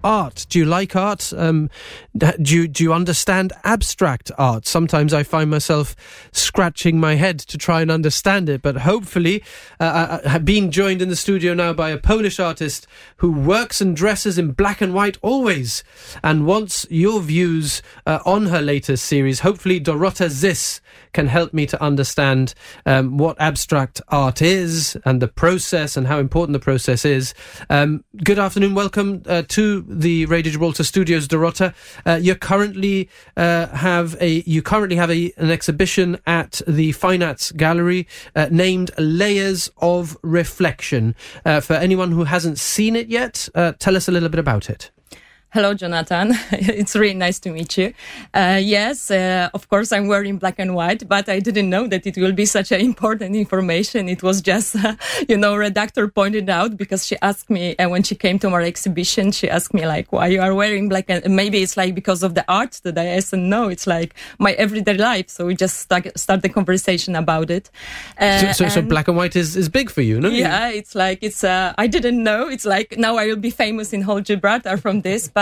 art. 0.03 0.45
Do 0.49 0.59
you 0.59 0.65
like 0.65 0.95
art? 0.95 1.31
Um, 1.35 1.69
do 2.17 2.55
you 2.55 2.67
do 2.67 2.83
you 2.83 2.93
understand 2.93 3.53
abstract 3.63 4.31
art? 4.37 4.67
Sometimes 4.67 5.13
I 5.13 5.23
find 5.23 5.49
myself 5.49 5.95
scratching 6.31 6.99
my 6.99 7.15
head 7.15 7.39
to 7.39 7.57
try 7.57 7.81
and 7.81 7.91
understand 7.91 8.49
it, 8.49 8.61
but 8.61 8.77
hopefully, 8.77 9.43
uh, 9.79 10.19
I 10.23 10.29
have 10.29 10.45
been 10.45 10.71
joined 10.71 11.01
in 11.01 11.09
the 11.09 11.15
studio 11.15 11.53
now 11.53 11.73
by 11.73 11.89
a 11.89 11.97
Polish 11.97 12.39
artist 12.39 12.87
who 13.17 13.31
works 13.31 13.81
and 13.81 13.95
dresses 13.95 14.37
in 14.37 14.51
black 14.51 14.81
and 14.81 14.93
white 14.93 15.17
always, 15.21 15.83
and 16.23 16.45
wants 16.45 16.85
your 16.89 17.21
views 17.21 17.81
uh, 18.05 18.19
on 18.25 18.47
her 18.47 18.61
latest 18.61 19.05
series. 19.05 19.41
Hopefully, 19.41 19.79
Dorota 19.79 20.29
Zis 20.29 20.81
can 21.13 21.27
help 21.27 21.53
me 21.53 21.65
to 21.65 21.81
understand 21.83 22.53
um, 22.85 23.17
what 23.17 23.39
abstract 23.39 24.01
art 24.09 24.41
is 24.41 24.97
and 25.05 25.21
the 25.21 25.27
process 25.27 25.97
and 25.97 26.07
how 26.07 26.19
important 26.19 26.53
the 26.53 26.59
process 26.59 27.05
is. 27.05 27.33
Um, 27.69 28.03
good 28.23 28.39
afternoon, 28.39 28.75
welcome 28.75 29.23
uh, 29.25 29.43
to 29.49 29.83
the 29.91 30.25
Radio 30.25 30.51
Gibraltar 30.51 30.83
Studios, 30.83 31.27
Dorota. 31.27 31.73
Uh, 32.05 32.15
you 32.15 32.35
currently 32.35 33.09
uh, 33.37 33.67
have 33.67 34.15
a 34.19 34.43
you 34.45 34.61
currently 34.61 34.95
have 34.95 35.11
a, 35.11 35.33
an 35.37 35.51
exhibition 35.51 36.17
at 36.25 36.61
the 36.67 36.91
Fine 36.93 37.23
Arts 37.23 37.51
Gallery 37.51 38.07
uh, 38.35 38.47
named 38.51 38.91
"Layers 38.97 39.69
of 39.77 40.17
Reflection." 40.21 41.15
Uh, 41.45 41.59
for 41.59 41.73
anyone 41.73 42.11
who 42.11 42.23
hasn't 42.23 42.59
seen 42.59 42.95
it 42.95 43.07
yet, 43.07 43.49
uh, 43.55 43.73
tell 43.79 43.95
us 43.95 44.07
a 44.07 44.11
little 44.11 44.29
bit 44.29 44.39
about 44.39 44.69
it. 44.69 44.91
Hello, 45.53 45.73
Jonathan. 45.73 46.31
it's 46.53 46.95
really 46.95 47.13
nice 47.13 47.37
to 47.39 47.49
meet 47.51 47.77
you. 47.77 47.93
Uh, 48.33 48.57
yes, 48.63 49.11
uh, 49.11 49.49
of 49.53 49.67
course, 49.67 49.91
I'm 49.91 50.07
wearing 50.07 50.37
black 50.37 50.59
and 50.59 50.73
white, 50.75 51.05
but 51.09 51.27
I 51.27 51.41
didn't 51.41 51.69
know 51.69 51.87
that 51.87 52.07
it 52.07 52.15
will 52.15 52.31
be 52.31 52.45
such 52.45 52.71
an 52.71 52.79
important 52.91 53.35
information. 53.35 54.07
It 54.07 54.23
was 54.23 54.39
just, 54.41 54.77
uh, 54.77 54.95
you 55.27 55.35
know, 55.35 55.53
redactor 55.55 56.13
pointed 56.15 56.49
out 56.49 56.77
because 56.77 57.05
she 57.05 57.17
asked 57.21 57.49
me, 57.49 57.75
and 57.77 57.91
when 57.91 58.01
she 58.01 58.15
came 58.15 58.39
to 58.39 58.47
our 58.47 58.61
exhibition, 58.61 59.33
she 59.33 59.49
asked 59.49 59.73
me 59.73 59.85
like, 59.85 60.13
why 60.13 60.27
you 60.27 60.39
are 60.39 60.55
wearing 60.55 60.87
black 60.87 61.09
and 61.09 61.35
maybe 61.35 61.61
it's 61.61 61.75
like 61.75 61.95
because 61.95 62.23
of 62.23 62.33
the 62.33 62.45
art 62.47 62.79
that 62.83 62.97
I 62.97 63.19
said, 63.19 63.39
no, 63.39 63.67
it's 63.67 63.85
like 63.85 64.15
my 64.39 64.53
everyday 64.53 64.93
life. 64.93 65.27
So 65.27 65.47
we 65.47 65.55
just 65.55 65.79
start, 65.79 66.17
start 66.17 66.43
the 66.43 66.49
conversation 66.49 67.13
about 67.13 67.51
it. 67.51 67.69
Uh, 68.17 68.39
So, 68.39 68.51
so, 68.53 68.69
so 68.69 68.81
black 68.83 69.09
and 69.09 69.17
white 69.17 69.35
is, 69.35 69.57
is 69.57 69.67
big 69.67 69.89
for 69.89 70.01
you, 70.01 70.21
no? 70.21 70.29
yeah, 70.29 70.69
it's 70.69 70.95
like 70.95 71.19
it's. 71.21 71.43
Uh, 71.43 71.73
I 71.77 71.87
didn't 71.87 72.23
know. 72.23 72.47
It's 72.47 72.65
like 72.65 72.97
now 72.97 73.17
I 73.17 73.27
will 73.27 73.35
be 73.35 73.49
famous 73.49 73.91
in 73.91 74.01
whole 74.03 74.21
Gibraltar 74.21 74.77
from 74.77 75.01
this. 75.01 75.27
But 75.27 75.40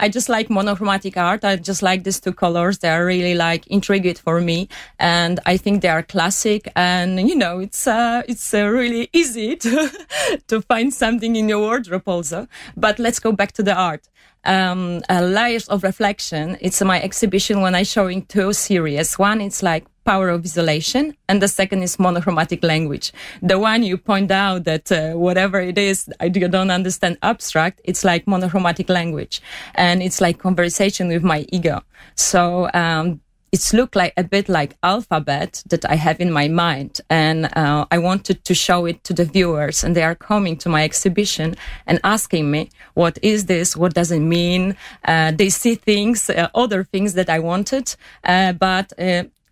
I 0.00 0.08
just 0.08 0.28
like 0.28 0.50
monochromatic 0.50 1.16
art. 1.16 1.44
I 1.44 1.56
just 1.56 1.82
like 1.82 2.04
these 2.04 2.20
two 2.20 2.32
colors. 2.32 2.78
They 2.78 2.88
are 2.88 3.04
really 3.04 3.34
like 3.34 3.66
intrigued 3.66 4.18
for 4.18 4.40
me, 4.40 4.68
and 4.98 5.40
I 5.46 5.56
think 5.56 5.82
they 5.82 5.88
are 5.88 6.02
classic. 6.02 6.70
And 6.76 7.28
you 7.28 7.36
know, 7.36 7.60
it's 7.60 7.86
uh, 7.86 8.22
it's 8.28 8.54
uh, 8.54 8.66
really 8.66 9.08
easy 9.20 9.56
to 9.56 9.90
to 10.48 10.60
find 10.62 10.92
something 10.92 11.36
in 11.36 11.48
your 11.48 11.60
wardrobe 11.60 12.08
also. 12.08 12.46
But 12.76 12.98
let's 12.98 13.20
go 13.20 13.32
back 13.32 13.52
to 13.52 13.62
the 13.62 13.74
art 13.74 14.08
um, 14.46 15.02
uh, 15.10 15.20
layers 15.22 15.68
of 15.68 15.82
reflection. 15.82 16.56
It's 16.60 16.80
my 16.82 17.02
exhibition 17.02 17.60
when 17.60 17.74
I'm 17.74 17.84
showing 17.84 18.24
two 18.26 18.52
series. 18.52 19.18
One, 19.18 19.40
it's 19.40 19.62
like 19.62 19.84
power 20.06 20.28
of 20.30 20.44
isolation, 20.44 21.14
and 21.28 21.42
the 21.42 21.48
second 21.48 21.82
is 21.82 21.98
monochromatic 21.98 22.62
language. 22.62 23.12
The 23.42 23.58
one 23.58 23.82
you 23.82 23.98
point 23.98 24.30
out 24.30 24.64
that 24.64 24.90
uh, 24.92 25.12
whatever 25.26 25.60
it 25.60 25.78
is, 25.78 26.08
I 26.20 26.28
do- 26.28 26.48
don't 26.48 26.70
understand 26.70 27.18
abstract. 27.22 27.80
It's 27.84 28.04
like 28.04 28.26
monochromatic 28.26 28.88
language, 28.88 29.42
and 29.74 30.02
it's 30.02 30.20
like 30.20 30.38
conversation 30.38 31.08
with 31.08 31.22
my 31.22 31.44
ego. 31.50 31.82
So. 32.14 32.70
Um, 32.72 33.20
it's 33.52 33.72
look 33.72 33.94
like 33.94 34.12
a 34.16 34.24
bit 34.24 34.48
like 34.48 34.76
alphabet 34.82 35.62
that 35.70 35.84
I 35.88 35.94
have 35.94 36.20
in 36.20 36.30
my 36.30 36.48
mind, 36.48 37.00
and 37.08 37.46
uh, 37.56 37.86
I 37.90 37.98
wanted 37.98 38.44
to 38.44 38.54
show 38.54 38.86
it 38.86 39.02
to 39.04 39.14
the 39.14 39.24
viewers, 39.24 39.84
and 39.84 39.94
they 39.96 40.02
are 40.02 40.14
coming 40.14 40.56
to 40.58 40.68
my 40.68 40.82
exhibition 40.84 41.56
and 41.86 41.98
asking 42.04 42.50
me, 42.50 42.68
"What 42.94 43.18
is 43.22 43.46
this? 43.46 43.76
What 43.76 43.94
does 43.94 44.10
it 44.10 44.20
mean?" 44.20 44.76
Uh, 45.04 45.30
they 45.30 45.50
see 45.50 45.74
things, 45.74 46.28
uh, 46.28 46.48
other 46.54 46.84
things 46.84 47.14
that 47.14 47.30
I 47.30 47.38
wanted, 47.38 47.94
uh, 48.24 48.52
but. 48.52 48.92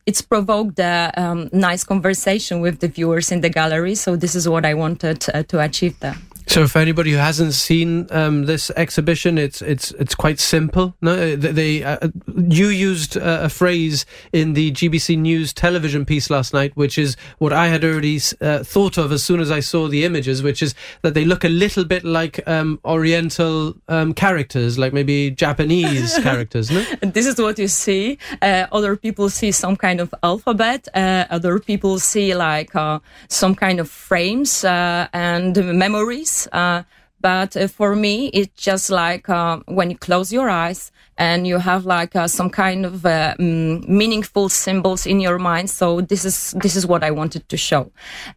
It's 0.06 0.20
provoked 0.20 0.78
a 0.78 1.12
um, 1.16 1.48
nice 1.52 1.82
conversation 1.82 2.60
with 2.60 2.80
the 2.80 2.88
viewers 2.88 3.32
in 3.32 3.40
the 3.40 3.48
gallery, 3.48 3.94
so 3.94 4.16
this 4.16 4.34
is 4.34 4.46
what 4.46 4.66
I 4.66 4.74
wanted 4.74 5.24
uh, 5.32 5.44
to 5.44 5.60
achieve 5.60 5.98
there. 6.00 6.16
So, 6.46 6.66
for 6.68 6.78
anybody 6.78 7.10
who 7.10 7.16
hasn't 7.16 7.54
seen 7.54 8.06
um, 8.10 8.46
this 8.46 8.70
exhibition, 8.76 9.38
it's 9.38 9.62
it's 9.62 9.90
it's 9.92 10.14
quite 10.14 10.38
simple. 10.38 10.94
No, 11.00 11.14
Uh, 11.14 11.36
they, 11.36 11.52
they 11.52 11.84
uh, 11.84 12.08
you 12.36 12.68
used 12.68 13.16
uh, 13.16 13.40
a 13.42 13.48
phrase 13.48 14.04
in 14.32 14.52
the 14.54 14.70
GBC 14.72 15.18
News 15.18 15.52
television 15.52 16.04
piece 16.04 16.30
last 16.30 16.52
night, 16.52 16.72
which 16.76 16.98
is 16.98 17.16
what 17.38 17.52
I 17.52 17.68
had 17.68 17.84
already 17.84 18.20
uh, 18.40 18.62
thought 18.62 18.98
of 18.98 19.12
as 19.12 19.24
soon 19.24 19.40
as 19.40 19.50
I 19.50 19.60
saw 19.60 19.88
the 19.88 20.04
images, 20.04 20.42
which 20.42 20.62
is 20.62 20.74
that 21.02 21.14
they 21.14 21.24
look 21.24 21.44
a 21.44 21.48
little 21.48 21.84
bit 21.84 22.04
like 22.04 22.46
um, 22.46 22.78
Oriental 22.84 23.74
um, 23.88 24.14
characters, 24.14 24.78
like 24.78 24.92
maybe 24.92 25.30
Japanese 25.30 26.18
characters. 26.22 26.70
No, 26.70 26.84
And 27.02 27.14
this 27.14 27.26
is 27.26 27.38
what 27.40 27.58
you 27.58 27.68
see. 27.68 28.18
Uh, 28.42 28.66
other 28.72 28.96
people 28.96 29.28
see 29.28 29.52
some 29.52 29.76
kind 29.76 30.00
of 30.00 30.14
alphabet. 30.22 30.88
Uh, 30.94 31.24
other 31.30 31.58
people 31.58 31.98
see 31.98 32.34
like 32.34 32.74
uh, 32.76 32.98
some 33.28 33.54
kind 33.54 33.80
of 33.80 33.88
frames 33.88 34.64
uh, 34.64 35.08
and 35.12 35.56
memories. 35.78 36.43
Uh, 36.52 36.82
but 37.20 37.56
uh, 37.56 37.68
for 37.68 37.96
me, 37.96 38.26
it's 38.28 38.62
just 38.62 38.90
like 38.90 39.28
uh, 39.28 39.60
when 39.66 39.90
you 39.90 39.96
close 39.96 40.32
your 40.32 40.50
eyes 40.50 40.92
and 41.16 41.46
you 41.46 41.58
have 41.58 41.86
like 41.86 42.12
some 42.26 42.50
kind 42.50 42.84
of 42.84 43.00
mm, 43.02 43.88
meaningful 43.88 44.48
symbols 44.48 45.06
in 45.06 45.20
your 45.20 45.38
mind. 45.38 45.70
So 45.70 46.00
this 46.00 46.24
is 46.24 46.54
this 46.62 46.76
is 46.76 46.86
what 46.86 47.02
I 47.02 47.10
wanted 47.12 47.48
to 47.48 47.56
show. 47.56 47.90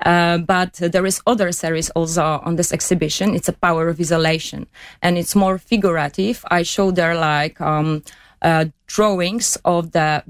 But 0.06 0.74
there 0.76 1.06
is 1.06 1.22
other 1.26 1.52
series 1.52 1.90
also 1.92 2.40
on 2.46 2.56
this 2.56 2.72
exhibition. 2.72 3.36
It's 3.36 3.50
a 3.50 3.54
power 3.54 3.90
of 3.90 4.00
isolation, 4.00 4.68
and 5.02 5.18
it's 5.18 5.36
more 5.36 5.58
figurative. 5.58 6.46
I 6.50 6.64
show 6.64 6.92
there 6.92 7.16
like 7.16 7.60
um, 7.60 8.04
uh, 8.42 8.66
drawings 8.86 9.58
of 9.66 9.92
the 9.92 10.24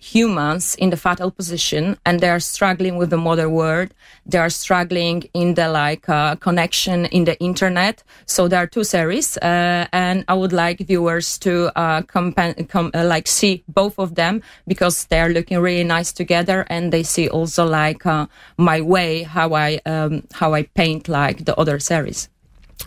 humans 0.00 0.74
in 0.76 0.90
the 0.90 0.96
fatal 0.96 1.30
position 1.30 1.96
and 2.04 2.20
they 2.20 2.28
are 2.28 2.40
struggling 2.40 2.96
with 2.96 3.10
the 3.10 3.16
modern 3.16 3.52
world 3.52 3.94
they 4.26 4.38
are 4.38 4.50
struggling 4.50 5.24
in 5.34 5.54
the 5.54 5.68
like 5.68 6.08
uh, 6.08 6.36
connection 6.36 7.06
in 7.06 7.24
the 7.24 7.38
internet. 7.40 8.02
So 8.26 8.48
there 8.48 8.60
are 8.62 8.66
two 8.66 8.84
series 8.84 9.36
uh, 9.38 9.86
and 9.92 10.24
i 10.28 10.34
would 10.34 10.52
like 10.52 10.78
viewers 10.78 11.38
to 11.38 11.70
uh, 11.76 12.02
compa- 12.02 12.68
com- 12.68 12.90
uh, 12.94 13.04
like 13.04 13.26
see 13.26 13.64
both 13.68 13.98
of 13.98 14.14
them 14.14 14.42
because 14.66 15.06
they 15.06 15.20
are 15.20 15.28
looking 15.28 15.58
really 15.58 15.84
nice 15.84 16.12
together 16.12 16.66
and 16.68 16.92
they 16.92 17.02
see 17.02 17.28
also 17.28 17.66
like 17.66 18.06
uh, 18.06 18.26
my 18.56 18.80
way 18.80 19.22
how 19.22 19.54
i 19.54 19.80
um, 19.86 20.22
how 20.32 20.54
i 20.54 20.62
paint 20.62 21.08
like 21.08 21.44
the 21.44 21.56
other 21.56 21.78
series 21.78 22.28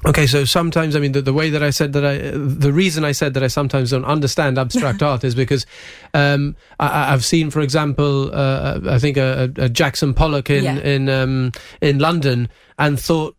Okay, 0.06 0.28
so 0.28 0.44
sometimes, 0.44 0.96
I 0.96 1.00
mean, 1.00 1.12
the, 1.12 1.22
the 1.22 1.34
way 1.34 1.50
that 1.50 1.64
I 1.64 1.70
said 1.70 1.94
that 1.94 2.06
I, 2.06 2.18
the 2.36 2.74
reason 2.74 3.06
I 3.06 3.12
said 3.12 3.34
that 3.36 3.44
I 3.44 3.48
sometimes 3.48 3.92
don't 3.92 4.06
understand 4.06 4.58
abstract 4.58 5.02
art 5.12 5.24
is 5.24 5.36
because 5.36 5.66
um, 6.14 6.56
I, 6.80 7.14
I've 7.14 7.24
seen, 7.24 7.50
for 7.50 7.62
example, 7.62 8.34
uh, 8.34 8.80
I 8.90 9.00
think 9.00 9.18
a, 9.18 9.52
a 9.58 9.70
Jackson 9.70 10.14
Pollock 10.14 10.50
in 10.50 10.64
Yeah. 10.64 10.78
in 10.78 11.10
um, 11.10 11.52
in 11.82 12.00
London, 12.00 12.50
and 12.78 13.00
thought 13.00 13.36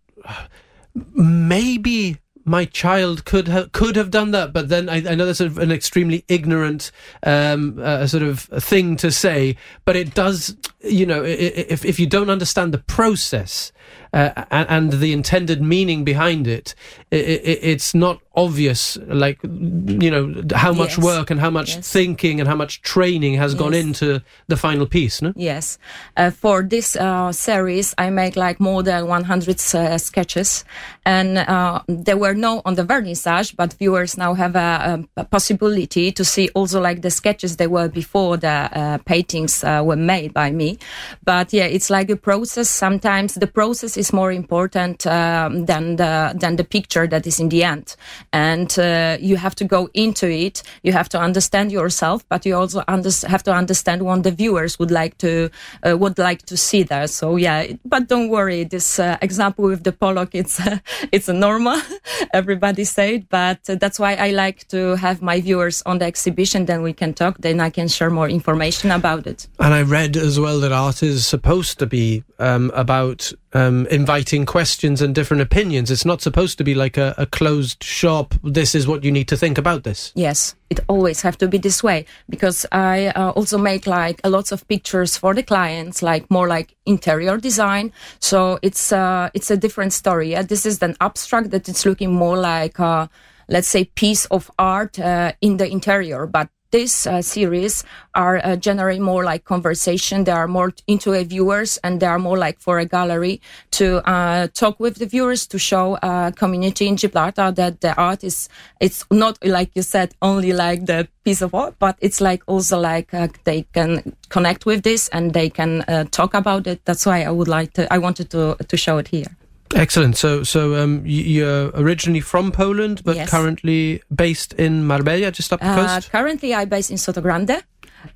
maybe 1.13 2.19
my 2.47 2.67
child 2.67 3.25
could 3.25 3.49
have 3.49 3.73
could 3.73 3.97
have 3.97 4.11
done 4.11 4.31
that, 4.33 4.53
but 4.53 4.69
then 4.69 4.89
I, 4.89 4.97
I 4.97 5.15
know 5.15 5.27
that's 5.27 5.41
a, 5.41 5.51
an 5.61 5.73
extremely 5.73 6.25
ignorant 6.29 6.93
um, 7.23 7.79
uh, 7.83 8.07
sort 8.07 8.23
of 8.23 8.41
thing 8.41 8.97
to 8.97 9.11
say, 9.11 9.57
but 9.85 9.97
it 9.97 10.15
does. 10.15 10.57
You 10.81 11.07
know, 11.07 11.25
if 11.25 11.85
if 11.85 11.99
you 11.99 12.07
don't 12.07 12.29
understand 12.31 12.75
the 12.75 12.79
process 12.79 13.73
uh, 14.13 14.45
and, 14.51 14.69
and, 14.69 14.93
the 15.01 15.13
intended 15.13 15.61
meaning 15.61 16.05
behind 16.05 16.47
it, 16.47 16.75
it, 17.11 17.25
it, 17.25 17.59
it's 17.63 17.95
not 17.95 18.21
obvious. 18.37 18.97
Like 19.07 19.39
you 19.43 20.11
know 20.11 20.43
how 20.55 20.73
much 20.73 20.97
Yes. 20.97 21.05
work 21.05 21.31
and 21.31 21.41
how 21.41 21.51
much 21.51 21.77
Yes. 21.77 21.93
thinking 21.93 22.41
and 22.41 22.49
how 22.49 22.57
much 22.57 22.83
training 22.83 23.35
has 23.35 23.55
gone 23.55 23.75
into 23.75 24.23
the 24.49 24.57
final 24.57 24.87
piece. 24.87 25.21
No. 25.23 25.33
Yes. 25.37 25.79
Uh, 26.17 26.31
for 26.31 26.63
this 26.63 26.97
uh, 26.97 27.33
series, 27.33 27.95
I 27.99 28.11
make 28.11 28.37
like 28.37 28.61
more 28.61 28.83
than 28.83 29.07
100 29.09 29.61
uh, 29.75 29.99
sketches, 29.99 30.65
and 31.05 31.39
uh, 31.39 31.81
there 31.89 32.17
were 32.17 32.35
no 32.35 32.63
on 32.65 32.75
the 32.75 32.85
vernissage, 32.85 33.55
but 33.57 33.75
viewers 33.75 34.17
now 34.17 34.35
have 34.35 34.57
a, 34.57 35.05
a, 35.17 35.25
possibility 35.25 36.13
to 36.13 36.25
see 36.25 36.49
also 36.55 36.81
like 36.81 37.03
the 37.03 37.11
sketches 37.11 37.57
they 37.57 37.67
were 37.67 37.89
before 37.89 38.37
the 38.37 38.49
uh, 38.49 38.99
paintings 39.05 39.65
uh, 39.65 39.83
were 39.85 39.97
made 39.97 40.33
by 40.33 40.51
me. 40.51 40.79
But 41.25 41.53
yeah, 41.53 41.65
it's 41.65 41.91
like 41.91 42.11
a 42.11 42.17
process. 42.17 42.71
Sometimes 42.71 43.35
the 43.35 43.47
process 43.47 43.84
is 43.97 44.13
more 44.13 44.33
important 44.33 45.07
um, 45.07 45.67
than 45.67 45.97
the 45.97 46.35
than 46.35 46.57
the 46.57 46.65
picture 46.65 47.07
that 47.07 47.27
is 47.27 47.41
in 47.41 47.49
the 47.49 47.65
end, 47.65 47.97
and 48.33 48.79
uh, 48.79 49.17
you 49.21 49.37
have 49.37 49.55
to 49.57 49.65
go 49.65 49.89
into 49.95 50.27
it. 50.29 50.63
You 50.83 50.93
have 50.93 51.09
to 51.11 51.19
understand 51.21 51.73
yourself, 51.73 52.25
but 52.29 52.45
you 52.47 52.57
also 52.57 52.83
under- 52.89 53.29
have 53.29 53.43
to 53.45 53.53
understand 53.53 54.03
what 54.03 54.23
the 54.23 54.31
viewers 54.31 54.79
would 54.79 54.91
like 54.91 55.19
to 55.19 55.51
uh, 55.87 55.97
would 55.97 56.19
like 56.19 56.43
to 56.47 56.57
see 56.57 56.83
there. 56.83 57.07
So 57.07 57.37
yeah, 57.37 57.67
but 57.85 58.09
don't 58.09 58.29
worry. 58.29 58.65
This 58.65 58.99
uh, 58.99 59.17
example 59.23 59.65
with 59.67 59.85
the 59.85 59.93
Pollock, 59.93 60.35
it's 60.35 60.61
it's 61.13 61.29
a 61.29 61.35
normal. 61.35 61.81
Everybody 62.33 62.85
said, 62.85 63.29
but 63.29 63.63
that's 63.65 63.99
why 63.99 64.15
I 64.15 64.31
like 64.31 64.67
to 64.69 64.97
have 64.97 65.23
my 65.23 65.41
viewers 65.41 65.83
on 65.87 65.99
the 65.99 66.07
exhibition. 66.07 66.67
Then 66.67 66.83
we 66.83 66.93
can 66.93 67.15
talk. 67.15 67.39
Then 67.39 67.61
I 67.61 67.71
can 67.71 67.89
share 67.89 68.11
more 68.11 68.29
information 68.29 68.91
about 68.91 69.27
it. 69.27 69.47
And 69.59 69.75
I 69.75 69.83
read 69.83 70.17
as 70.17 70.39
well 70.39 70.61
that 70.61 70.73
art 70.73 71.03
is 71.03 71.27
supposed 71.27 71.79
to 71.79 71.87
be 71.87 72.25
um, 72.39 72.71
about 72.75 73.33
um, 73.55 73.87
inviting 73.87 74.45
questions 74.45 75.01
and 75.01 75.15
different 75.15 75.41
opinions. 75.41 75.91
It's 75.91 76.05
not 76.05 76.21
supposed 76.21 76.59
to 76.59 76.65
be 76.65 76.75
like 76.75 76.97
a, 76.97 77.15
a 77.17 77.27
closed 77.27 77.83
shop. 77.83 78.35
This 78.43 78.75
is 78.75 78.87
what 78.87 79.05
you 79.05 79.13
need 79.13 79.29
to 79.29 79.37
think 79.37 79.57
about 79.57 79.85
this. 79.85 80.13
Yes, 80.15 80.57
it 80.71 80.81
always 80.89 81.23
have 81.23 81.39
to 81.39 81.49
be 81.49 81.59
this 81.59 81.83
way 81.83 82.05
because 82.29 82.67
I 82.73 83.09
uh, 83.09 83.31
also 83.31 83.57
make 83.57 83.87
like 83.87 84.21
a 84.25 84.31
lots 84.31 84.53
of 84.53 84.67
pictures 84.69 85.17
for 85.17 85.35
the 85.35 85.43
clients, 85.43 86.03
like 86.03 86.31
more 86.31 86.49
like 86.49 86.75
interior 86.85 87.39
design. 87.39 87.93
So 88.19 88.59
it's 88.63 88.93
uh, 88.93 89.31
it's 89.35 89.51
a 89.51 89.57
different 89.57 89.93
story. 89.93 90.33
Yeah? 90.33 90.43
This 90.43 90.67
is 90.67 90.83
an 90.83 90.97
abstract 91.01 91.51
that 91.51 91.69
it's 91.69 91.87
looking 91.87 92.13
more 92.13 92.37
like 92.37 92.81
uh, 92.81 93.07
let's 93.49 93.69
say 93.69 93.85
piece 93.85 94.25
of 94.27 94.51
art 94.59 94.99
uh, 94.99 95.33
in 95.41 95.59
the 95.59 95.71
interior, 95.71 96.27
but 96.27 96.49
this 96.75 97.07
uh, 97.07 97.23
series 97.23 97.85
are 98.17 98.41
uh, 98.43 98.57
generally 98.57 98.99
more 98.99 99.23
like 99.23 99.45
conversation. 99.45 100.25
They 100.25 100.33
are 100.33 100.49
more 100.49 100.73
into 100.89 101.13
a 101.13 101.23
viewers 101.23 101.79
and 101.85 102.01
they 102.01 102.07
are 102.07 102.19
more 102.19 102.37
like 102.37 102.59
for 102.59 102.81
a 102.81 102.85
gallery 102.85 103.41
to 103.79 104.03
uh, 104.11 104.49
talk 104.49 104.81
with 104.81 104.97
the 104.97 105.07
viewers 105.07 105.47
to 105.47 105.59
show 105.59 105.95
uh, 106.03 106.33
community 106.33 106.89
in 106.89 106.97
Gibraltar 106.97 107.53
that 107.53 107.81
the 107.81 107.95
art 107.95 108.25
is 108.25 108.49
it's 108.81 109.05
not 109.09 109.39
like 109.47 109.71
you 109.77 109.83
said 109.83 110.17
only 110.21 110.53
like 110.53 110.87
the 110.87 111.07
piece 111.25 111.43
of 111.43 111.55
art, 111.55 111.77
but 111.79 111.97
it's 112.01 112.21
like 112.21 112.43
also 112.49 112.81
like 112.81 113.15
uh, 113.15 113.29
they 113.45 113.63
can 113.73 114.17
connect 114.29 114.67
with 114.67 114.83
this 114.83 115.09
and 115.11 115.33
they 115.33 115.49
can 115.49 115.83
uh, 115.83 116.05
talk 116.11 116.35
about 116.35 116.67
it. 116.67 116.85
That's 116.87 117.07
why 117.07 117.23
I 117.23 117.31
would 117.31 117.49
like 117.49 117.75
to 117.75 117.87
I 117.93 117.99
wanted 117.99 118.31
to 118.31 118.57
to 118.69 118.77
show 118.77 118.99
it 118.99 119.09
here. 119.09 119.31
Excellent. 119.75 120.17
So, 120.17 120.43
so 120.45 120.75
um, 120.77 121.03
you're 121.05 121.71
originally 121.75 122.21
from 122.21 122.53
Poland, 122.53 123.03
but 123.05 123.17
Yes. 123.17 123.31
currently 123.31 124.03
based 124.15 124.53
in 124.55 124.85
Marbella, 124.87 125.31
just 125.31 125.53
up 125.53 125.61
the 125.61 125.67
Uh, 125.67 125.75
coast. 125.77 126.11
currently, 126.13 126.55
I 126.55 126.65
base 126.67 126.91
in 126.91 126.97
Sotogrande, 126.99 127.63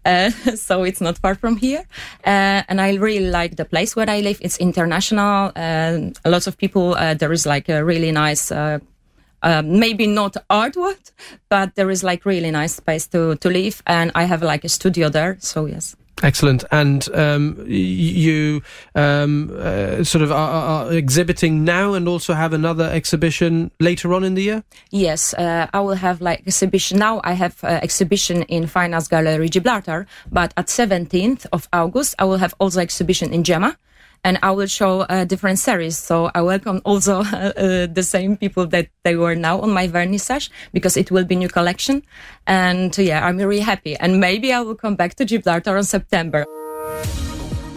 uh, 0.04 0.30
so 0.56 0.84
it's 0.84 1.00
not 1.00 1.18
far 1.18 1.34
from 1.34 1.56
here. 1.56 1.84
Uh, 2.24 2.62
and 2.68 2.80
I 2.80 2.94
really 2.96 3.30
like 3.30 3.56
the 3.56 3.64
place 3.64 3.96
where 3.96 4.08
I 4.10 4.20
live. 4.20 4.38
It's 4.40 4.56
international. 4.58 5.50
Uh, 5.56 6.10
a 6.24 6.30
lot 6.30 6.46
of 6.46 6.56
people. 6.56 6.94
Uh, 6.94 7.14
there 7.14 7.32
is 7.32 7.44
like 7.46 7.68
a 7.68 7.84
really 7.84 8.12
nice. 8.12 8.52
Uh, 8.54 8.78
uh, 9.42 9.62
maybe 9.64 10.06
not 10.06 10.36
artwork, 10.50 11.12
but 11.48 11.74
there 11.76 11.90
is 11.90 12.02
like 12.02 12.24
really 12.24 12.50
nice 12.50 12.74
space 12.76 13.06
to 13.08 13.34
to 13.36 13.48
live, 13.48 13.82
and 13.86 14.10
I 14.14 14.24
have 14.26 14.42
like 14.42 14.64
a 14.66 14.68
studio 14.68 15.08
there. 15.10 15.36
So 15.40 15.66
yes. 15.66 15.96
Excellent. 16.22 16.64
And 16.70 17.08
um, 17.14 17.64
you 17.66 18.62
um, 18.94 19.50
uh, 19.56 20.02
sort 20.02 20.22
of 20.22 20.32
are, 20.32 20.86
are 20.86 20.92
exhibiting 20.92 21.64
now 21.64 21.94
and 21.94 22.08
also 22.08 22.34
have 22.34 22.52
another 22.52 22.84
exhibition 22.84 23.70
later 23.78 24.12
on 24.14 24.24
in 24.24 24.34
the 24.34 24.42
year? 24.42 24.64
Yes, 24.90 25.34
uh, 25.34 25.68
I 25.72 25.80
will 25.80 25.94
have 25.94 26.20
like 26.20 26.40
exhibition 26.46 26.98
now. 26.98 27.20
I 27.22 27.32
have 27.32 27.62
uh, 27.62 27.78
exhibition 27.82 28.42
in 28.44 28.66
Fine 28.66 28.94
Arts 28.94 29.08
Gallery 29.08 29.48
Gibraltar, 29.48 30.06
but 30.30 30.52
at 30.56 30.66
17th 30.66 31.46
of 31.52 31.68
August 31.72 32.14
I 32.18 32.24
will 32.24 32.38
have 32.38 32.54
also 32.58 32.80
exhibition 32.80 33.32
in 33.32 33.44
Gemma, 33.44 33.76
and 34.24 34.38
I 34.42 34.50
will 34.50 34.66
show 34.66 35.00
uh, 35.00 35.24
different 35.24 35.58
series. 35.58 35.98
So 35.98 36.30
I 36.34 36.42
welcome 36.42 36.80
also 36.84 37.20
uh, 37.22 37.86
the 37.86 38.02
same 38.02 38.36
people 38.36 38.66
that 38.68 38.88
they 39.04 39.16
were 39.16 39.34
now 39.34 39.60
on 39.60 39.70
my 39.70 39.88
vernissage 39.88 40.50
because 40.72 40.96
it 40.96 41.10
will 41.10 41.24
be 41.24 41.36
new 41.36 41.48
collection, 41.48 42.02
and 42.46 42.96
yeah, 42.98 43.26
I'm 43.26 43.36
really 43.38 43.60
happy. 43.60 43.96
And 43.96 44.20
maybe 44.20 44.52
I 44.52 44.60
will 44.60 44.74
come 44.74 44.96
back 44.96 45.14
to 45.16 45.24
Gibraltar 45.24 45.76
in 45.76 45.84
September. 45.84 46.44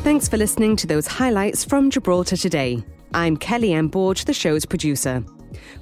Thanks 0.04 0.27
for 0.27 0.38
listening 0.38 0.75
to 0.77 0.88
those 0.88 1.06
highlights 1.06 1.63
from 1.63 1.91
Gibraltar 1.91 2.36
today. 2.36 2.84
I'm 3.13 3.38
Kelly 3.38 3.73
Ann 3.73 3.89
Borge, 3.89 4.25
the 4.25 4.34
show's 4.34 4.65
producer. 4.65 5.23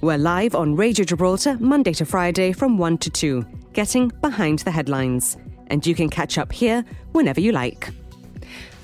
We're 0.02 0.18
live 0.18 0.56
on 0.56 0.76
Radio 0.76 1.06
Gibraltar 1.06 1.58
Monday 1.60 1.94
to 1.94 2.06
Friday 2.06 2.52
from 2.52 2.78
1 2.78 2.98
to 3.00 3.10
2, 3.10 3.46
getting 3.74 4.10
behind 4.22 4.60
the 4.60 4.72
headlines. 4.72 5.38
And 5.68 5.86
you 5.86 5.94
can 5.94 6.10
catch 6.10 6.38
up 6.38 6.52
here 6.52 6.84
whenever 7.12 7.40
you 7.40 7.52
like. 7.52 7.90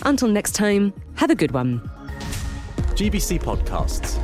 Until 0.06 0.28
next 0.28 0.54
time, 0.54 0.94
have 1.16 1.32
a 1.32 1.36
good 1.36 1.52
one. 1.52 1.82
GBC 2.96 3.42
Podcasts. 3.42 4.18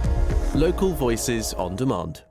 Local 0.55 0.93
voices 0.93 1.53
on 1.55 1.75
demand. 1.75 2.23